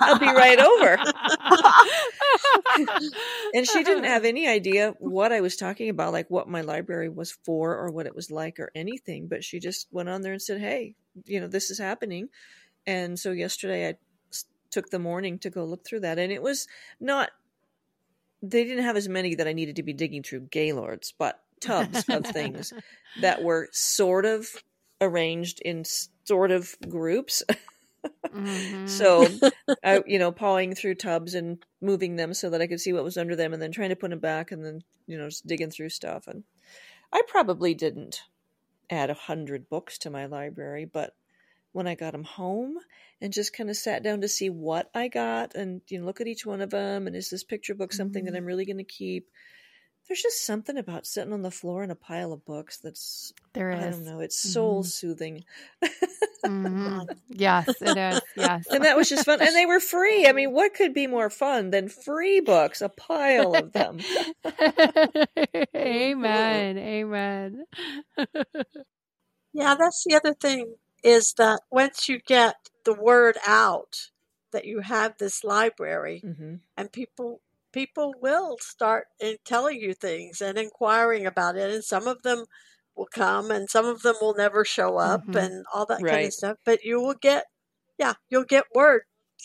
[0.00, 0.98] I'll be right over.
[3.54, 7.08] and she didn't have any idea what I was talking about, like what my library
[7.08, 9.28] was for or what it was like or anything.
[9.28, 10.94] But she just went on there and said, Hey,
[11.26, 12.28] you know, this is happening.
[12.86, 13.94] And so yesterday I
[14.70, 16.18] took the morning to go look through that.
[16.18, 16.66] And it was
[17.00, 17.30] not,
[18.42, 22.04] they didn't have as many that I needed to be digging through Gaylords, but tubs
[22.08, 22.72] of things
[23.20, 24.48] that were sort of
[25.00, 25.84] arranged in
[26.24, 27.42] sort of groups.
[28.26, 28.86] Mm-hmm.
[28.86, 29.26] So,
[29.84, 33.04] I, you know, pawing through tubs and moving them so that I could see what
[33.04, 35.46] was under them and then trying to put them back and then, you know, just
[35.46, 36.26] digging through stuff.
[36.26, 36.44] And
[37.12, 38.22] I probably didn't
[38.90, 41.14] add a hundred books to my library, but
[41.72, 42.76] when I got them home
[43.20, 46.20] and just kind of sat down to see what I got and you know look
[46.20, 48.32] at each one of them and is this picture book something mm-hmm.
[48.32, 49.28] that I'm really going to keep?
[50.06, 53.70] There's just something about sitting on the floor in a pile of books that's there
[53.70, 53.82] is.
[53.82, 54.20] I don't know.
[54.20, 54.88] It's soul mm-hmm.
[54.88, 55.44] soothing.
[56.44, 57.00] mm-hmm.
[57.28, 58.20] Yes, it is.
[58.36, 60.26] Yes, and that was just fun, and they were free.
[60.26, 62.82] I mean, what could be more fun than free books?
[62.82, 63.98] A pile of them.
[65.74, 66.78] amen.
[66.78, 67.64] Amen.
[69.54, 74.10] yeah, that's the other thing is that once you get the word out
[74.52, 76.56] that you have this library, mm-hmm.
[76.76, 77.40] and people
[77.74, 79.06] people will start
[79.44, 81.70] telling you things and inquiring about it.
[81.70, 82.44] And some of them
[82.96, 85.36] will come and some of them will never show up mm-hmm.
[85.36, 86.12] and all that right.
[86.12, 86.56] kind of stuff.
[86.64, 87.46] But you will get,
[87.98, 89.02] yeah, you'll get word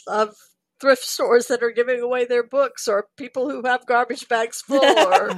[0.08, 0.36] of
[0.80, 4.80] thrift stores that are giving away their books or people who have garbage bags full
[5.08, 5.32] or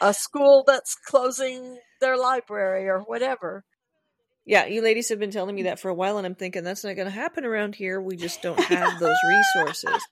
[0.00, 3.64] a school that's closing their library or whatever.
[4.46, 6.82] Yeah, you ladies have been telling me that for a while, and I'm thinking that's
[6.82, 8.00] not going to happen around here.
[8.00, 10.02] We just don't have those resources.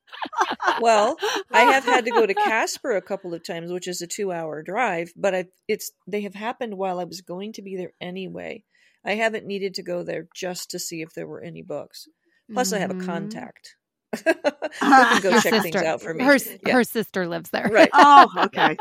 [0.80, 1.16] well,
[1.50, 4.62] I have had to go to Casper a couple of times, which is a two-hour
[4.62, 8.64] drive, but I, it's they have happened while I was going to be there anyway.
[9.04, 12.06] I haven't needed to go there just to see if there were any books.
[12.52, 12.76] Plus, mm-hmm.
[12.76, 13.06] I have a mm-hmm.
[13.06, 13.76] contact
[14.24, 15.60] who can go check sister.
[15.60, 16.24] things out for me.
[16.24, 16.72] Her, yeah.
[16.72, 17.68] her sister lives there.
[17.70, 17.90] Right.
[17.94, 18.76] oh, okay.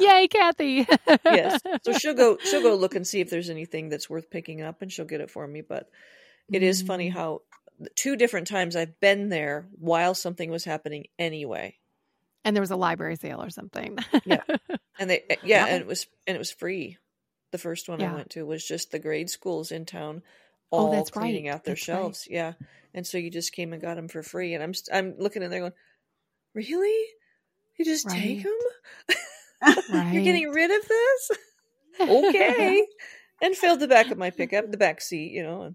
[0.00, 0.86] Yay, Kathy.
[1.24, 1.60] yes.
[1.82, 4.80] So she'll go she'll go look and see if there's anything that's worth picking up
[4.80, 5.60] and she'll get it for me.
[5.60, 5.90] But
[6.50, 6.66] it mm.
[6.66, 7.14] is funny mm.
[7.14, 7.42] how
[7.96, 11.76] two different times I've been there while something was happening anyway.
[12.44, 13.98] And there was a library sale or something.
[14.24, 14.42] yeah.
[14.98, 16.96] And they eh, yeah, and it was and it was free.
[17.50, 18.12] The first one yeah.
[18.12, 20.22] I went to was just the grade schools in town
[20.72, 21.54] all oh, cleaning right.
[21.54, 22.26] out their that's shelves.
[22.28, 22.36] Right.
[22.36, 22.52] Yeah
[22.94, 24.54] and so you just came and got them for free.
[24.54, 25.72] And I'm I'm looking in there going,
[26.54, 27.06] really?
[27.78, 28.20] You just right.
[28.20, 29.74] take them?
[30.12, 31.30] You're getting rid of this?
[32.00, 32.86] okay.
[33.40, 35.74] and filled the back of my pickup, the back seat, you know.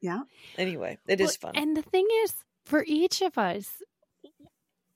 [0.00, 0.22] Yeah.
[0.58, 1.52] Anyway, it well, is fun.
[1.54, 3.68] And the thing is, for each of us,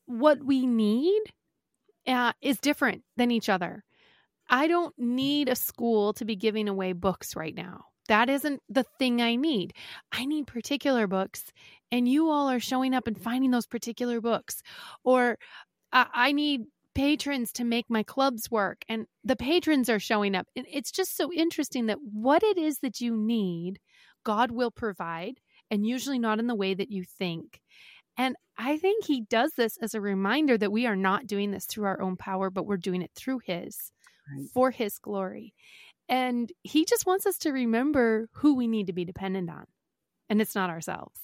[0.06, 1.22] what we need
[2.06, 3.84] uh, is different than each other.
[4.48, 7.86] I don't need a school to be giving away books right now.
[8.08, 9.72] That isn't the thing I need.
[10.12, 11.44] I need particular books,
[11.90, 14.62] and you all are showing up and finding those particular books.
[15.04, 15.38] Or
[15.92, 16.62] I, I need
[16.94, 20.46] patrons to make my clubs work, and the patrons are showing up.
[20.56, 23.78] And it's just so interesting that what it is that you need,
[24.24, 25.40] God will provide,
[25.70, 27.60] and usually not in the way that you think.
[28.16, 31.66] And I think he does this as a reminder that we are not doing this
[31.66, 33.92] through our own power, but we're doing it through his,
[34.34, 34.48] right.
[34.54, 35.52] for his glory.
[36.08, 39.64] And he just wants us to remember who we need to be dependent on.
[40.28, 41.20] And it's not ourselves.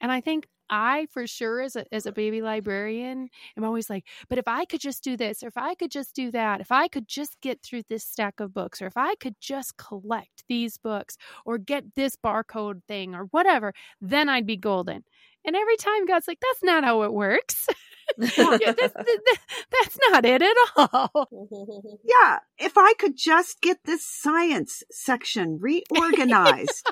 [0.00, 4.04] And I think I, for sure, as a, as a baby librarian, am always like,
[4.28, 6.72] but if I could just do this, or if I could just do that, if
[6.72, 10.44] I could just get through this stack of books, or if I could just collect
[10.48, 15.04] these books, or get this barcode thing, or whatever, then I'd be golden.
[15.44, 17.68] And every time God's like, that's not how it works.
[18.38, 21.28] yeah, that's, that's not it at all.
[22.04, 26.90] Yeah, if I could just get this science section reorganized.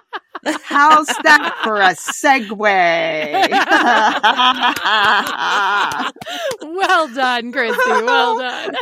[0.64, 2.50] How's that for a segue?
[6.76, 8.04] well done, Kristi.
[8.04, 8.74] Well done.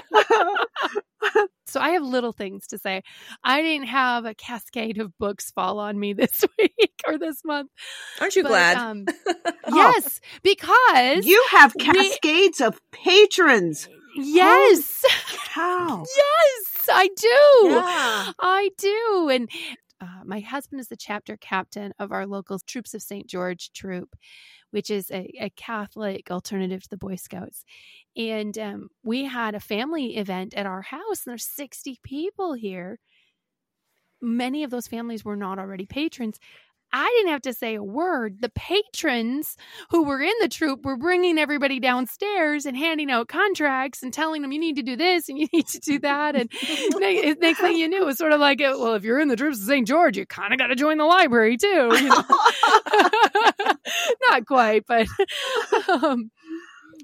[1.73, 3.03] So I have little things to say.
[3.43, 7.71] I didn't have a cascade of books fall on me this week or this month.
[8.21, 8.77] Aren't you but, glad?
[8.77, 9.07] Um,
[9.73, 13.89] yes, because you have cascades we, of patrons.
[14.17, 15.05] Yes.
[15.49, 16.05] How?
[16.17, 17.69] Yes, I do.
[17.71, 18.33] Yeah.
[18.41, 19.29] I do.
[19.31, 19.51] And
[20.01, 23.27] uh, my husband is the chapter captain of our local Troops of St.
[23.27, 24.17] George troop,
[24.73, 27.65] which is a, a, Catholic alternative to the Boy Scouts.
[28.17, 32.99] And um, we had a family event at our house, and there's 60 people here.
[34.21, 36.39] Many of those families were not already patrons.
[36.93, 38.41] I didn't have to say a word.
[38.41, 39.57] The patrons
[39.91, 44.43] who were in the troop were bringing everybody downstairs and handing out contracts and telling
[44.43, 46.37] them, you need to do this and you need to do that.
[46.37, 46.51] And
[47.41, 49.59] next thing you knew, it was sort of like, well, if you're in the troops
[49.59, 49.87] of St.
[49.87, 51.67] George, you kind of got to join the library too.
[51.67, 52.23] You know?
[54.31, 55.07] Not quite, but.
[55.89, 56.31] Um,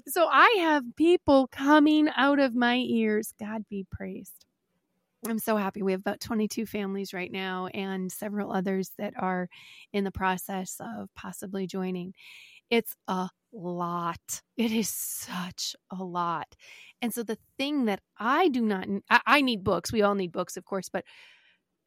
[0.07, 3.33] so I have people coming out of my ears.
[3.39, 4.45] God be praised.
[5.27, 5.81] I'm so happy.
[5.81, 9.49] We have about 22 families right now and several others that are
[9.91, 12.13] in the process of possibly joining.
[12.69, 14.41] It's a lot.
[14.55, 16.55] It is such a lot.
[17.01, 19.91] And so the thing that I do not I, I need books.
[19.91, 21.03] We all need books, of course, but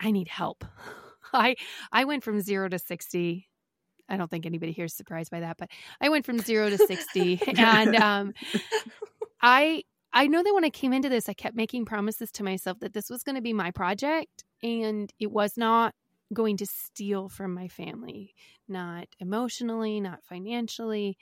[0.01, 0.65] I need help.
[1.33, 1.57] I
[1.91, 3.49] I went from 0 to 60
[4.09, 6.79] I don't think anybody here is surprised by that, but I went from zero to
[6.79, 7.41] 60.
[7.57, 8.35] and um,
[9.43, 12.81] I I know that when I came into this, I kept making promises to myself
[12.81, 15.95] that this was going to be my project and it was not
[16.33, 18.35] going to steal from my family,
[18.69, 21.17] not emotionally, not financially.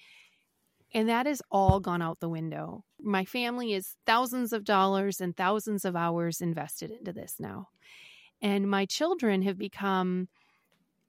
[0.92, 2.84] And that has all gone out the window.
[3.00, 7.68] My family is thousands of dollars and thousands of hours invested into this now.
[8.42, 10.28] And my children have become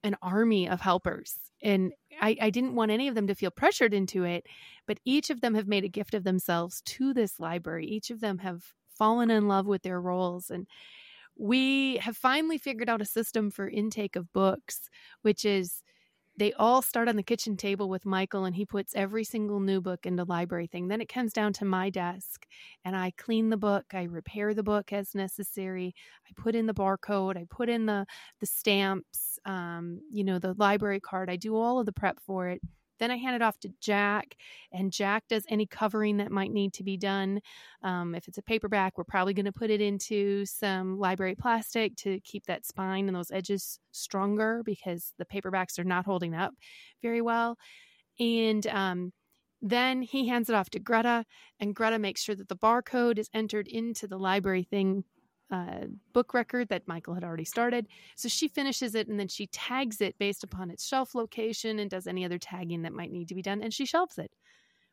[0.04, 3.94] an army of helpers and I, I didn't want any of them to feel pressured
[3.94, 4.46] into it
[4.86, 8.20] but each of them have made a gift of themselves to this library each of
[8.20, 10.66] them have fallen in love with their roles and
[11.36, 14.90] we have finally figured out a system for intake of books
[15.22, 15.82] which is
[16.36, 19.80] they all start on the kitchen table with Michael, and he puts every single new
[19.80, 20.88] book into LibraryThing.
[20.88, 22.46] Then it comes down to my desk,
[22.84, 25.94] and I clean the book, I repair the book as necessary.
[26.26, 28.06] I put in the barcode, I put in the
[28.40, 31.30] the stamps, um, you know, the library card.
[31.30, 32.60] I do all of the prep for it.
[32.98, 34.36] Then I hand it off to Jack,
[34.72, 37.40] and Jack does any covering that might need to be done.
[37.82, 41.96] Um, if it's a paperback, we're probably going to put it into some library plastic
[41.96, 46.54] to keep that spine and those edges stronger because the paperbacks are not holding up
[47.02, 47.58] very well.
[48.20, 49.12] And um,
[49.60, 51.24] then he hands it off to Greta,
[51.58, 55.02] and Greta makes sure that the barcode is entered into the LibraryThing
[55.52, 57.86] uh, book record that Michael had already started.
[58.16, 61.90] So she finishes it and then she tags it based upon its shelf location and
[61.90, 64.32] does any other tagging that might need to be done, and she shelves it.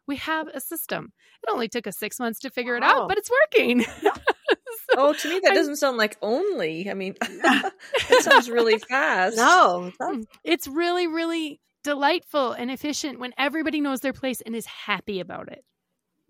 [0.06, 1.14] We have a system.
[1.44, 2.78] It only took us six months to figure wow.
[2.78, 3.84] it out, but it's working.
[4.04, 4.12] so,
[4.98, 6.90] oh, to me, that doesn't sound like only.
[6.90, 9.38] I mean, it sounds really fast.
[9.38, 14.66] No, mm, it's really, really delightful and efficient when everybody knows their place and is
[14.66, 15.64] happy about it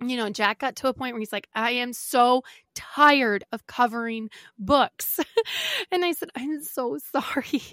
[0.01, 2.43] you know, Jack got to a point where he's like, I am so
[2.75, 5.19] tired of covering books.
[5.91, 7.61] and I said, I'm so sorry.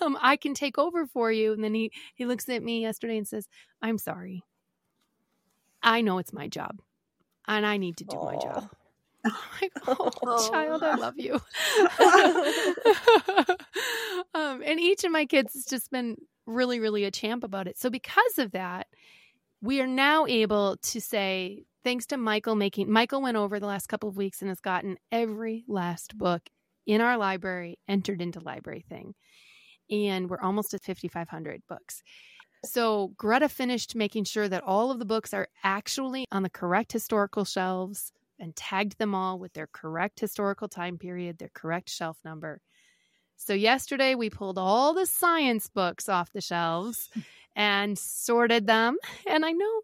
[0.00, 1.52] Um, I can take over for you.
[1.52, 3.48] And then he, he looks at me yesterday and says,
[3.80, 4.42] I'm sorry.
[5.82, 6.80] I know it's my job
[7.48, 8.24] and I need to do Aww.
[8.24, 8.70] my job.
[9.60, 11.34] like, oh, child, I love you.
[14.34, 17.78] um, and each of my kids has just been really, really a champ about it.
[17.78, 18.86] So because of that,
[19.60, 23.86] we are now able to say thanks to Michael making Michael went over the last
[23.86, 26.42] couple of weeks and has gotten every last book
[26.86, 29.12] in our library entered into LibraryThing.
[29.90, 32.02] And we're almost at 5500 books.
[32.64, 36.92] So Greta finished making sure that all of the books are actually on the correct
[36.92, 42.18] historical shelves and tagged them all with their correct historical time period, their correct shelf
[42.24, 42.60] number.
[43.36, 47.10] So yesterday we pulled all the science books off the shelves
[47.56, 48.98] and sorted them.
[49.28, 49.80] And I know,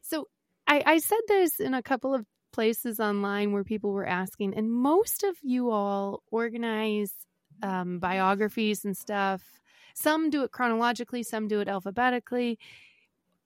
[0.00, 0.28] so
[0.66, 4.72] I, I said this in a couple of places online where people were asking, and
[4.72, 7.12] most of you all organize
[7.62, 9.42] um, biographies and stuff.
[9.94, 12.58] Some do it chronologically, some do it alphabetically.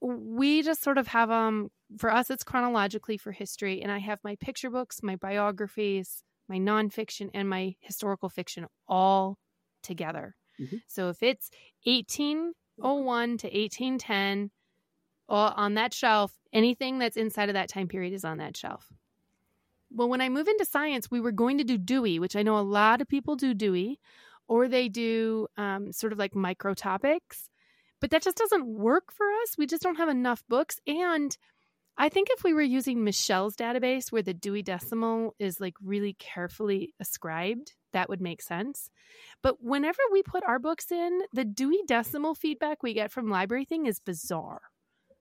[0.01, 4.19] we just sort of have um for us it's chronologically for history and i have
[4.25, 9.39] my picture books my biographies my nonfiction and my historical fiction all
[9.83, 10.77] together mm-hmm.
[10.87, 11.51] so if it's
[12.77, 14.51] 1801 to 1810
[15.29, 18.93] on that shelf anything that's inside of that time period is on that shelf
[19.91, 22.59] well when i move into science we were going to do dewey which i know
[22.59, 23.99] a lot of people do dewey
[24.49, 27.49] or they do um, sort of like micro topics
[28.03, 29.55] but that just doesn't work for us.
[29.57, 30.81] We just don't have enough books.
[30.89, 31.35] And
[31.97, 36.15] I think if we were using Michelle's database where the Dewey Decimal is like really
[36.15, 38.91] carefully ascribed, that would make sense.
[39.43, 43.87] But whenever we put our books in, the Dewey Decimal feedback we get from LibraryThing
[43.87, 44.63] is bizarre.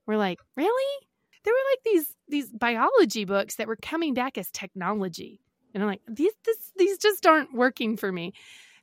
[0.06, 1.06] We're like, really?
[1.44, 5.40] There were like these these biology books that were coming back as technology.
[5.74, 8.32] And I'm like, these this, these just aren't working for me.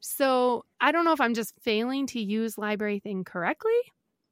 [0.01, 3.71] So I don't know if I'm just failing to use LibraryThing correctly.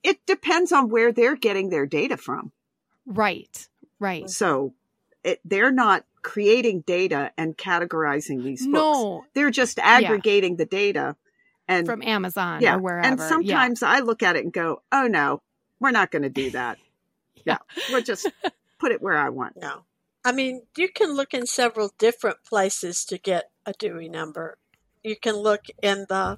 [0.04, 2.52] It depends on where they're getting their data from.
[3.06, 3.68] Right.
[4.00, 4.30] Right.
[4.30, 4.74] So
[5.24, 8.74] it, they're not creating data and categorizing these books.
[8.74, 9.26] No.
[9.34, 10.58] They're just aggregating yeah.
[10.58, 11.16] the data
[11.68, 13.08] and from Amazon yeah, or wherever.
[13.08, 13.90] And sometimes yeah.
[13.90, 15.42] I look at it and go, "Oh no,
[15.80, 16.78] we're not going to do that."
[17.46, 17.58] yeah.
[17.76, 18.30] yeah, we'll just
[18.80, 19.58] put it where I want.
[19.58, 19.84] No.
[20.24, 24.58] I mean, you can look in several different places to get a Dewey number
[25.08, 26.38] you can look in the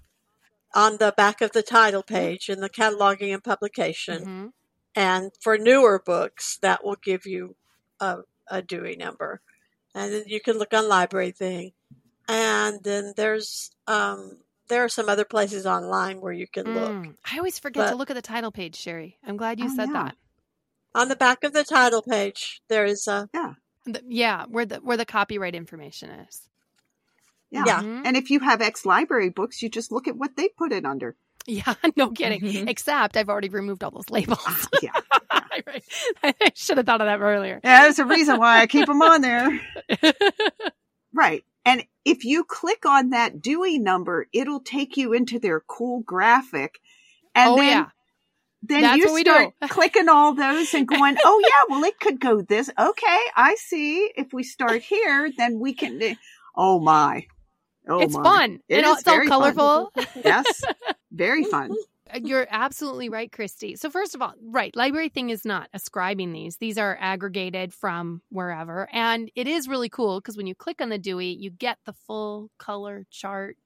[0.73, 4.21] on the back of the title page in the cataloging and publication.
[4.21, 4.47] Mm-hmm.
[4.95, 7.55] And for newer books, that will give you
[7.99, 9.41] a, a Dewey number.
[9.95, 11.73] And then you can look on LibraryThing.
[12.27, 14.37] And then there's um,
[14.67, 16.75] there are some other places online where you can mm.
[16.75, 17.15] look.
[17.29, 19.17] I always forget but, to look at the title page, Sherry.
[19.25, 20.03] I'm glad you oh, said yeah.
[20.03, 20.15] that.
[20.95, 23.53] On the back of the title page, there is a yeah,
[23.85, 26.47] the, yeah, where the where the copyright information is.
[27.51, 27.63] Yeah.
[27.65, 27.79] yeah.
[27.79, 28.01] Mm-hmm.
[28.05, 30.85] And if you have ex library books, you just look at what they put it
[30.85, 31.15] under.
[31.47, 32.41] Yeah, no kidding.
[32.41, 32.67] Mm-hmm.
[32.67, 34.45] Except I've already removed all those labels.
[34.45, 35.01] Uh,
[36.24, 36.32] yeah.
[36.41, 37.60] I should have thought of that earlier.
[37.64, 39.62] Yeah, there's a reason why I keep them on there.
[41.14, 41.43] right.
[41.66, 46.80] And if you click on that Dewey number, it'll take you into their cool graphic.
[47.36, 47.86] And oh, then, yeah.
[48.64, 52.41] then That's you start clicking all those and going, oh, yeah, well, it could go
[52.41, 52.70] this.
[52.80, 54.12] Okay, I see.
[54.16, 56.01] If we start here, then we can.
[56.01, 56.16] Eh,
[56.55, 57.28] oh, my.
[57.88, 58.24] Oh it's my.
[58.24, 58.60] fun.
[58.68, 59.91] It it's all colorful.
[60.24, 60.64] yes.
[61.12, 61.72] Very fun.
[62.14, 63.78] Uh, you're absolutely right, Kristi.
[63.78, 66.57] So first of all, right, LibraryThing is not ascribing these.
[66.57, 68.88] These are aggregated from wherever.
[68.91, 71.93] And it is really cool because when you click on the Dewey, you get the
[71.93, 73.57] full color chart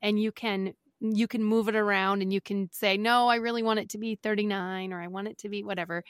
[0.00, 0.74] and you can
[1.04, 3.98] you can move it around and you can say, "No, I really want it to
[3.98, 6.04] be 39 or I want it to be whatever."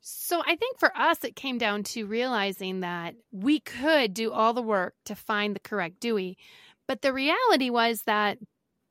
[0.00, 4.52] So I think for us, it came down to realizing that we could do all
[4.52, 6.36] the work to find the correct Dewey,
[6.86, 8.38] but the reality was that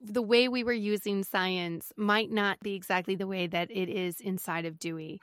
[0.04, 4.20] the way we were using science might not be exactly the way that it is
[4.20, 5.22] inside of Dewey.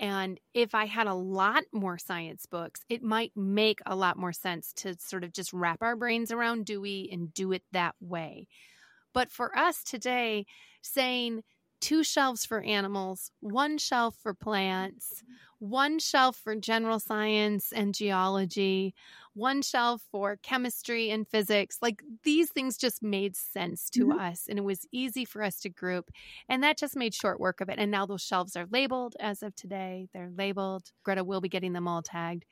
[0.00, 4.32] And if I had a lot more science books, it might make a lot more
[4.32, 8.48] sense to sort of just wrap our brains around Dewey and do it that way.
[9.12, 10.46] But for us today,
[10.80, 11.42] saying
[11.82, 15.22] two shelves for animals, one shelf for plants,
[15.58, 18.94] one shelf for general science and geology,
[19.34, 21.78] one shelf for chemistry and physics.
[21.80, 24.18] Like these things just made sense to mm-hmm.
[24.18, 26.10] us and it was easy for us to group.
[26.48, 27.78] And that just made short work of it.
[27.78, 30.08] And now those shelves are labeled as of today.
[30.12, 30.92] They're labeled.
[31.02, 32.44] Greta will be getting them all tagged.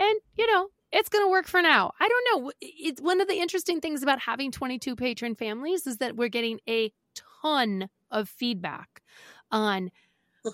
[0.00, 1.92] And, you know, it's going to work for now.
[2.00, 2.52] I don't know.
[2.60, 6.60] It's one of the interesting things about having 22 patron families is that we're getting
[6.68, 6.92] a
[7.52, 9.02] ton of feedback
[9.50, 9.90] on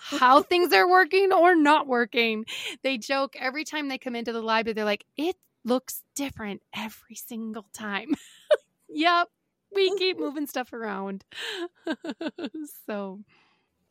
[0.00, 2.44] how things are working or not working.
[2.82, 7.16] They joke every time they come into the library, they're like, it looks different every
[7.16, 8.14] single time.
[8.88, 9.28] yep,
[9.74, 11.24] we keep moving stuff around.
[12.86, 13.20] so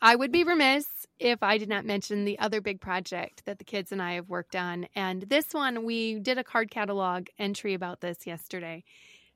[0.01, 0.85] I would be remiss
[1.19, 4.29] if I did not mention the other big project that the kids and I have
[4.29, 4.87] worked on.
[4.95, 8.83] And this one, we did a card catalog entry about this yesterday.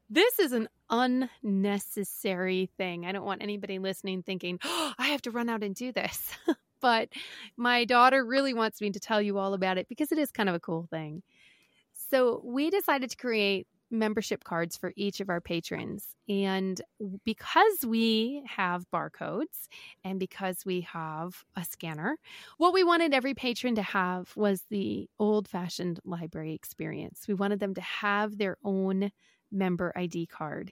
[0.09, 3.05] This is an unnecessary thing.
[3.05, 6.31] I don't want anybody listening thinking, oh, I have to run out and do this.
[6.81, 7.09] but
[7.57, 10.49] my daughter really wants me to tell you all about it because it is kind
[10.49, 11.23] of a cool thing.
[12.09, 16.15] So we decided to create membership cards for each of our patrons.
[16.27, 16.81] And
[17.23, 19.67] because we have barcodes
[20.03, 22.17] and because we have a scanner,
[22.57, 27.25] what we wanted every patron to have was the old fashioned library experience.
[27.27, 29.11] We wanted them to have their own
[29.51, 30.71] member ID card.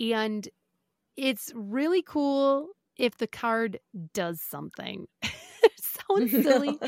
[0.00, 0.48] And
[1.16, 3.78] it's really cool if the card
[4.12, 5.06] does something.
[5.22, 6.78] so sounds silly.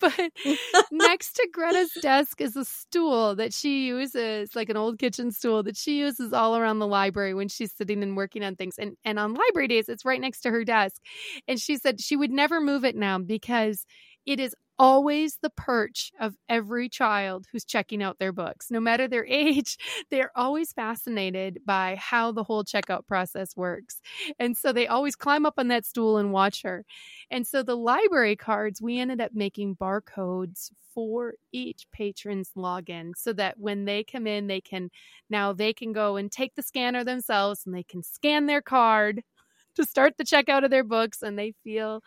[0.00, 0.32] but
[0.90, 5.62] next to Greta's desk is a stool that she uses, like an old kitchen stool
[5.64, 8.76] that she uses all around the library when she's sitting and working on things.
[8.78, 11.00] And and on library days, it's right next to her desk.
[11.48, 13.84] And she said she would never move it now because
[14.26, 18.68] it is always the perch of every child who's checking out their books.
[18.68, 19.78] No matter their age,
[20.10, 24.00] they're always fascinated by how the whole checkout process works.
[24.40, 26.84] And so they always climb up on that stool and watch her.
[27.30, 33.32] And so the library cards, we ended up making barcodes for each patron's login so
[33.32, 34.90] that when they come in, they can
[35.30, 39.22] now they can go and take the scanner themselves and they can scan their card
[39.76, 42.02] to start the checkout of their books and they feel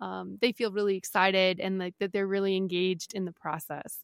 [0.00, 4.02] um, they feel really excited and like that they're really engaged in the process.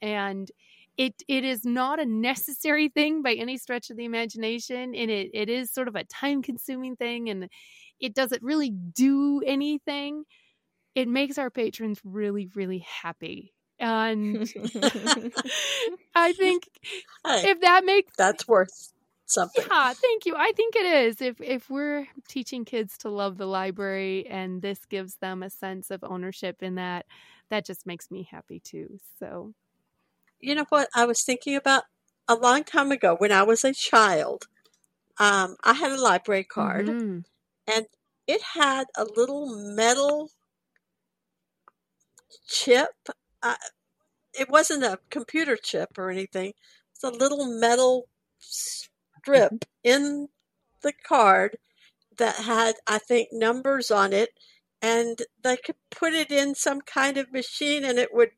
[0.00, 0.50] And
[0.96, 5.30] it it is not a necessary thing by any stretch of the imagination and it,
[5.34, 7.48] it is sort of a time consuming thing and
[8.00, 10.24] it doesn't really do anything.
[10.94, 13.52] It makes our patrons really really happy.
[13.80, 14.42] And
[16.14, 16.68] i think
[17.24, 18.92] if that makes that's worth
[19.26, 19.64] something.
[19.68, 20.34] Yeah, thank you.
[20.36, 21.20] I think it is.
[21.20, 25.90] If if we're teaching kids to love the library and this gives them a sense
[25.90, 27.06] of ownership in that,
[27.50, 28.98] that just makes me happy too.
[29.18, 29.54] So
[30.40, 31.84] you know what I was thinking about
[32.28, 34.46] a long time ago when I was a child.
[35.18, 37.20] Um, I had a library card mm-hmm.
[37.72, 37.86] and
[38.26, 40.30] it had a little metal
[42.48, 42.90] chip.
[43.42, 43.54] Uh,
[44.32, 46.52] it wasn't a computer chip or anything.
[46.92, 48.08] It's a little metal
[49.24, 50.28] strip in
[50.82, 51.56] the card
[52.18, 54.30] that had, I think, numbers on it,
[54.80, 58.30] and they could put it in some kind of machine and it would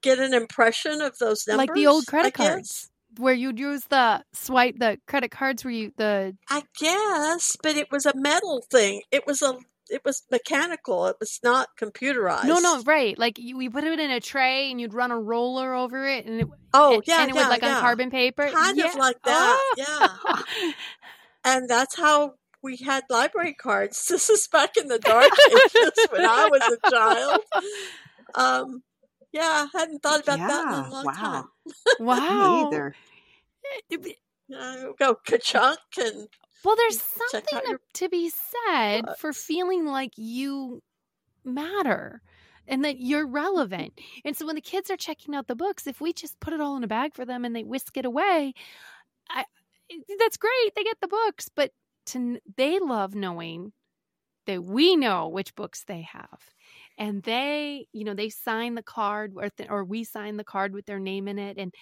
[0.00, 1.68] get an impression of those numbers.
[1.68, 2.88] Like the old credit cards.
[3.18, 7.92] Where you'd use the swipe the credit cards where you the I guess, but it
[7.92, 9.02] was a metal thing.
[9.10, 11.06] It was a it was mechanical.
[11.06, 12.44] It was not computerized.
[12.44, 13.18] No, no, right.
[13.18, 16.24] Like you, we put it in a tray and you'd run a roller over it,
[16.26, 17.76] and it, oh and, yeah, and it yeah, was like yeah.
[17.76, 18.88] on carbon paper, kind yeah.
[18.88, 19.58] of like that.
[19.60, 19.74] Oh.
[19.76, 20.72] Yeah,
[21.44, 24.06] and that's how we had library cards.
[24.08, 27.40] This is back in the dark ages when I was a child.
[28.34, 28.82] Um,
[29.32, 31.12] yeah, I hadn't thought about yeah, that in a long wow.
[31.12, 31.44] time.
[32.00, 32.94] wow, Me either.
[34.54, 36.28] Uh, go ka-chunk and
[36.64, 37.80] well, there's something your...
[37.94, 40.82] to be said for feeling like you
[41.44, 42.22] matter
[42.68, 43.92] and that you're relevant.
[44.24, 46.60] And so when the kids are checking out the books, if we just put it
[46.60, 48.54] all in a bag for them and they whisk it away,
[49.28, 49.44] I,
[49.90, 50.74] eh, that's great.
[50.76, 51.72] They get the books, but
[52.06, 53.72] to, they love knowing
[54.46, 56.40] that we know which books they have.
[56.98, 60.74] And they, you know, they sign the card or, th- or we sign the card
[60.74, 61.58] with their name in it.
[61.58, 61.72] And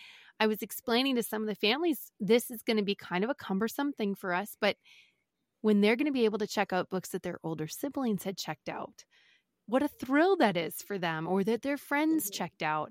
[0.40, 3.30] I was explaining to some of the families, this is going to be kind of
[3.30, 4.76] a cumbersome thing for us, but
[5.60, 8.38] when they're going to be able to check out books that their older siblings had
[8.38, 9.04] checked out,
[9.66, 12.38] what a thrill that is for them, or that their friends mm-hmm.
[12.38, 12.90] checked out.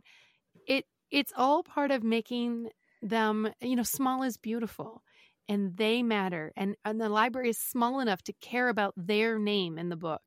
[0.68, 2.70] It it's all part of making
[3.02, 5.02] them, you know, small is beautiful
[5.50, 9.78] and they matter and, and the library is small enough to care about their name
[9.78, 10.22] in the book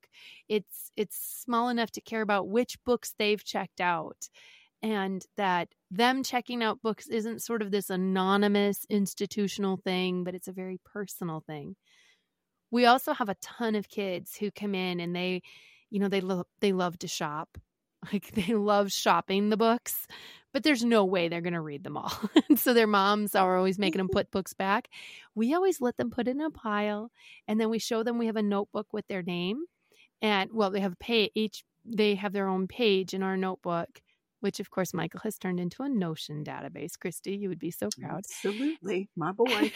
[0.48, 4.28] it's it's small enough to care about which books they've checked out
[4.82, 10.48] and that them checking out books isn't sort of this anonymous institutional thing, but it's
[10.48, 11.76] a very personal thing.
[12.70, 15.42] We also have a ton of kids who come in and they,
[15.90, 17.58] you know, they love they love to shop.
[18.12, 20.08] Like they love shopping the books,
[20.52, 22.12] but there's no way they're going to read them all.
[22.56, 24.88] so their moms are always making them put books back.
[25.36, 27.12] We always let them put it in a pile
[27.46, 29.66] and then we show them we have a notebook with their name
[30.20, 34.00] and well they have a page each they have their own page in our notebook
[34.42, 36.92] which of course Michael has turned into a Notion database.
[37.02, 38.18] Kristi, you would be so proud.
[38.18, 39.72] Absolutely, my boy.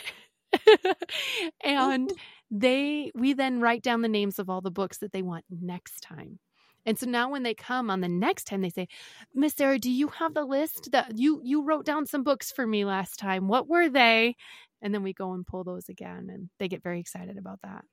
[1.64, 2.12] and
[2.50, 6.00] they we then write down the names of all the books that they want next
[6.00, 6.38] time.
[6.84, 8.88] And so now when they come on the next time they say,
[9.34, 12.66] "Miss Sara, do you have the list that you you wrote down some books for
[12.66, 13.48] me last time?
[13.48, 14.36] What were they?"
[14.82, 17.84] And then we go and pull those again and they get very excited about that.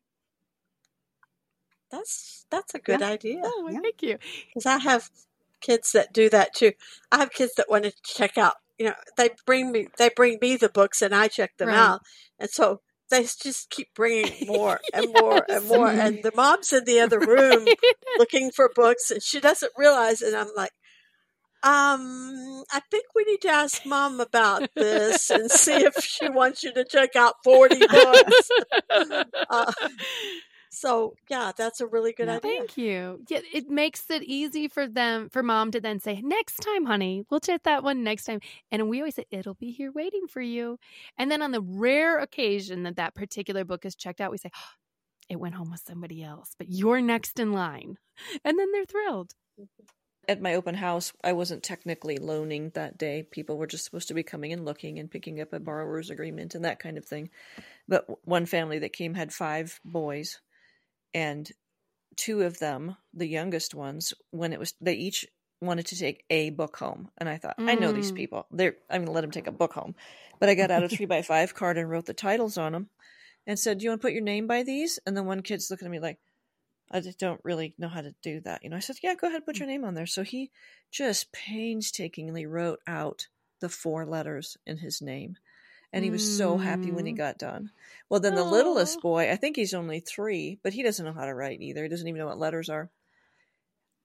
[1.89, 3.09] That's that's a good yeah.
[3.09, 3.41] idea.
[3.43, 3.79] Oh, yeah.
[3.79, 4.17] thank you.
[4.53, 5.09] Cuz I have
[5.63, 6.73] kids that do that too.
[7.11, 8.53] I have kids that want to check out.
[8.77, 11.77] You know, they bring me they bring me the books and I check them right.
[11.77, 12.01] out,
[12.39, 15.21] and so they just keep bringing more and yes.
[15.21, 15.87] more and more.
[15.87, 17.67] And the mom's in the other room
[18.17, 20.21] looking for books, and she doesn't realize.
[20.21, 20.71] And I'm like,
[21.63, 26.63] um, I think we need to ask mom about this and see if she wants
[26.63, 28.49] you to check out 40 books.
[29.49, 29.71] uh,
[30.73, 32.41] so yeah, that's a really good idea.
[32.41, 33.23] Thank you.
[33.29, 37.25] Yeah, it makes it easy for them, for mom to then say, "Next time, honey,
[37.29, 38.39] we'll check that one next time."
[38.71, 40.79] And we always say, "It'll be here waiting for you."
[41.17, 44.51] And then on the rare occasion that that particular book is checked out, we say,
[44.55, 44.69] oh,
[45.29, 47.97] it went home with somebody else, but you're next in line.
[48.43, 49.33] And then they're thrilled.
[49.59, 49.85] Mm-hmm.
[50.25, 53.23] At my open house, I wasn't technically loaning that day.
[53.29, 56.55] People were just supposed to be coming and looking and picking up a borrower's agreement
[56.55, 57.29] and that kind of thing.
[57.89, 60.39] But one family that came had five boys,
[61.13, 61.51] and
[62.15, 65.25] two of them, the youngest ones, when it was they each
[65.61, 67.69] wanted to take a book home, and I thought, mm.
[67.69, 68.15] I know these mm.
[68.15, 68.45] people.
[68.51, 69.95] They're I'm to let them take a book home,
[70.39, 72.89] but I got out a three by five card and wrote the titles on them,
[73.47, 75.71] and said, "Do you want to put your name by these?" And the one kid's
[75.71, 76.19] looking at me like,
[76.91, 79.45] "I don't really know how to do that." You know, I said, "Yeah, go ahead,
[79.45, 80.51] put your name on there." So he
[80.91, 83.27] just painstakingly wrote out
[83.59, 85.37] the four letters in his name
[85.93, 86.37] and he was mm.
[86.37, 87.17] so happy when he mm.
[87.17, 87.71] got done.
[88.09, 91.25] Well, then the littlest boy, I think he's only three, but he doesn't know how
[91.25, 91.83] to write either.
[91.83, 92.89] He doesn't even know what letters are.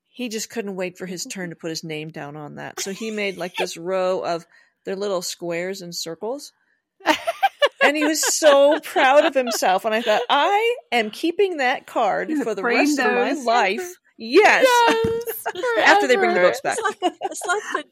[0.09, 2.81] He just couldn't wait for his turn to put his name down on that.
[2.81, 4.47] So he made like this row of
[4.85, 6.53] their little squares and circles.
[7.83, 9.85] and he was so proud of himself.
[9.85, 13.07] And I thought, I am keeping that card for the rest those.
[13.07, 13.95] of my life.
[14.17, 14.67] Yes.
[14.89, 15.47] yes
[15.85, 16.77] After they bring the books back.
[16.79, 17.85] It's like, it's like the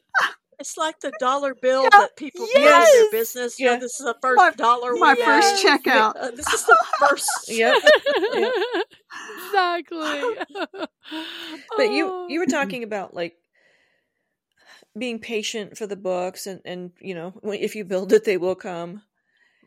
[0.59, 1.89] it's like the dollar bill yeah.
[1.91, 2.89] that people yes.
[2.89, 3.59] in their business.
[3.59, 3.65] Yeah.
[3.65, 4.93] You know, this is the first my, dollar.
[4.95, 6.13] My first checkout.
[6.15, 7.29] Uh, this is the first.
[7.47, 7.81] yep.
[8.33, 8.53] yep.
[9.45, 10.35] Exactly.
[11.77, 12.51] but you you were oh.
[12.51, 13.35] talking about like
[14.97, 18.55] being patient for the books and and you know if you build it they will
[18.55, 19.03] come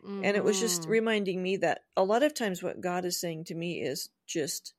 [0.03, 0.23] mm-hmm.
[0.23, 0.91] and it was just mm-hmm.
[0.91, 4.73] reminding me that a lot of times what god is saying to me is just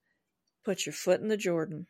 [0.64, 1.86] put your foot in the jordan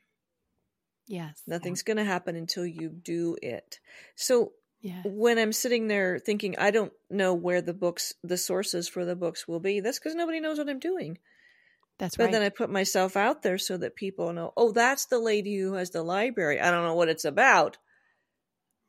[1.06, 1.42] Yes.
[1.46, 3.80] Nothing's going to happen until you do it.
[4.14, 5.04] So yes.
[5.04, 9.16] when I'm sitting there thinking, I don't know where the books, the sources for the
[9.16, 11.18] books will be, that's because nobody knows what I'm doing.
[11.98, 12.32] That's but right.
[12.32, 15.74] then I put myself out there so that people know, oh, that's the lady who
[15.74, 16.60] has the library.
[16.60, 17.78] I don't know what it's about.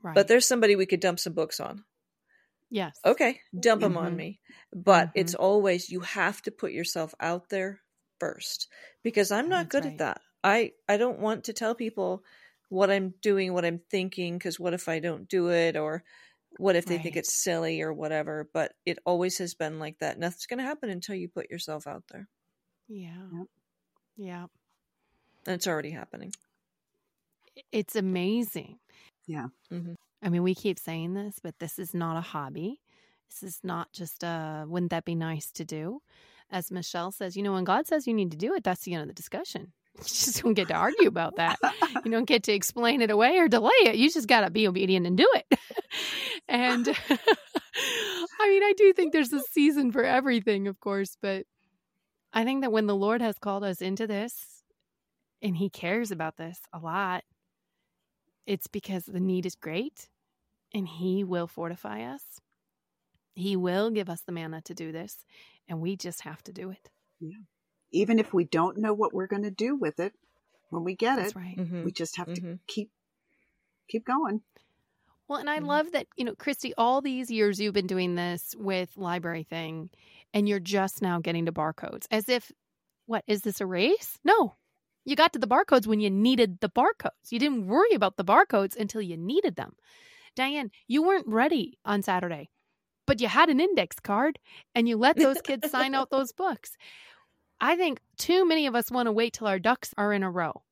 [0.02, 0.16] Right.
[0.16, 1.84] But there's somebody we could dump some books on.
[2.70, 2.98] Yes.
[3.06, 3.94] Okay, dump mm-hmm.
[3.94, 4.40] them on me.
[4.74, 5.20] But mm-hmm.
[5.20, 7.82] it's always, you have to put yourself out there
[8.20, 8.68] first
[9.04, 9.94] because I'm not that's good right.
[9.94, 10.22] at that.
[10.44, 12.24] I I don't want to tell people
[12.70, 16.04] what I'm doing, what I'm thinking, because what if I don't do it, or
[16.58, 17.04] what if they right.
[17.04, 18.50] think it's silly or whatever.
[18.54, 20.20] But it always has been like that.
[20.20, 22.28] Nothing's going to happen until you put yourself out there.
[22.88, 23.44] Yeah,
[24.18, 24.46] yeah,
[25.46, 26.34] and it's already happening.
[27.72, 28.80] It's amazing.
[29.28, 29.48] Yeah.
[29.72, 29.94] Mm-hmm.
[30.22, 32.80] I mean, we keep saying this, but this is not a hobby.
[33.30, 36.02] This is not just a, wouldn't that be nice to do?
[36.50, 38.94] As Michelle says, you know, when God says you need to do it, that's the
[38.94, 39.74] end of the discussion.
[39.98, 41.60] You just don't get to argue about that.
[42.04, 43.96] You don't get to explain it away or delay it.
[43.96, 45.60] You just got to be obedient and do it.
[46.50, 51.46] and I mean, I do think there's a season for everything, of course, but
[52.34, 54.64] I think that when the Lord has called us into this
[55.42, 57.24] and He cares about this a lot,
[58.48, 60.10] it's because the need is great
[60.74, 62.24] and He will fortify us.
[63.36, 65.18] He will give us the manna to do this,
[65.68, 66.90] and we just have to do it.
[67.20, 67.38] Yeah
[67.94, 70.14] even if we don't know what we're going to do with it
[70.70, 71.58] when we get That's it, right.
[71.58, 71.84] mm-hmm.
[71.84, 72.54] we just have mm-hmm.
[72.54, 72.90] to keep
[73.88, 74.42] keep going.
[75.28, 75.68] Well, and I mm-hmm.
[75.68, 79.90] love that, you know, Kristi, all these years you've been doing this with LibraryThing
[80.34, 82.52] and you're just now getting to barcodes as if
[83.06, 84.20] what is this a race?
[84.24, 84.56] No.
[85.06, 87.32] You got to the barcodes when you needed the barcodes.
[87.32, 89.74] You didn't worry about the barcodes until you needed them.
[90.36, 92.50] Diane, you weren't ready on Saturday,
[93.06, 94.40] but you had an index card
[94.74, 96.78] and you let those kids sign out those books.
[97.64, 100.30] I think too many of us want to wait till our ducks are in a
[100.30, 100.64] row.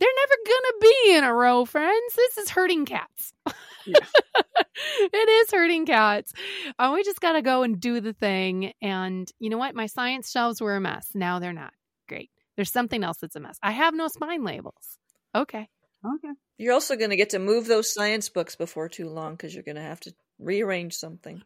[0.00, 2.14] They're never going to be in a row, friends.
[2.16, 3.32] This is hurting cats.
[3.86, 6.32] it is hurting cats.
[6.76, 8.72] Uh, we just got to go and do the thing.
[8.82, 9.76] And you know what?
[9.76, 11.06] My science shelves were a mess.
[11.14, 11.72] Now they're not.
[12.08, 12.32] Great.
[12.56, 13.56] There's something else that's a mess.
[13.62, 14.98] I have no spine labels.
[15.36, 15.68] Okay.
[16.04, 16.32] Okay.
[16.58, 19.62] You're also going to get to move those science books before too long because you're
[19.62, 21.42] going to have to rearrange something.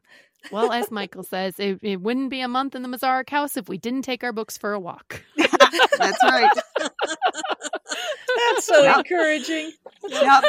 [0.50, 3.68] Well, as Michael says, it, it, wouldn't be a month in the Mazarek house if
[3.68, 5.22] we didn't take our books for a walk.
[5.36, 6.50] That's right.
[6.78, 8.98] That's so yep.
[8.98, 9.72] encouraging.
[10.08, 10.44] Yep.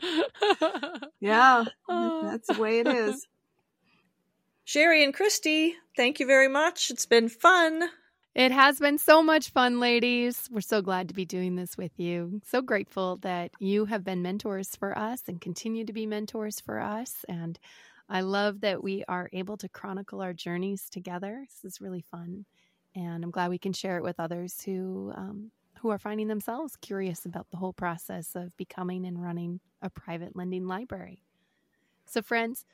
[1.20, 2.30] yeah, oh.
[2.30, 3.26] that's the way it is.
[4.64, 6.90] Sherry and Kristi, thank you very much.
[6.90, 7.82] It's been fun.
[8.34, 10.48] It has been so much fun, ladies.
[10.50, 12.40] We're so glad to be doing this with you.
[12.46, 16.80] So grateful that you have been mentors for us and continue to be mentors for
[16.80, 17.26] us.
[17.28, 17.58] And
[18.08, 21.44] I love that we are able to chronicle our journeys together.
[21.46, 22.46] This is really fun.
[22.96, 26.76] And I'm glad we can share it with others who um, who are finding themselves
[26.76, 31.22] curious about the whole process of becoming and running a private lending library.
[32.06, 32.64] So, friends,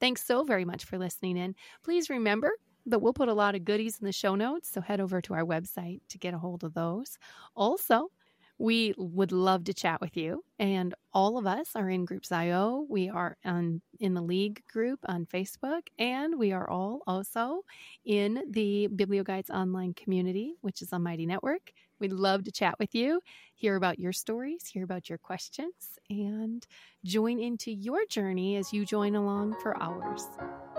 [0.00, 1.54] thanks so very much for listening in.
[1.82, 2.52] Please remember
[2.86, 4.70] but we'll put a lot of goodies in the show notes.
[4.70, 7.18] So head over to our website to get a hold of those.
[7.54, 8.10] Also,
[8.58, 10.44] We would love to chat with you.
[10.58, 12.86] And all of us are in Groups.io.
[12.88, 17.62] We are on, in the League group on Facebook, and we are all also
[18.04, 21.72] in the BiblioGuides online community, which is on Mighty Network.
[21.98, 23.20] We'd love to chat with you,
[23.54, 26.64] hear about your stories, hear about your questions, and
[27.04, 30.26] join into your journey as you join along for ours.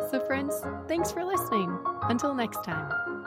[0.09, 0.55] So, friends,
[0.87, 1.77] thanks for listening.
[2.09, 3.22] Until next time.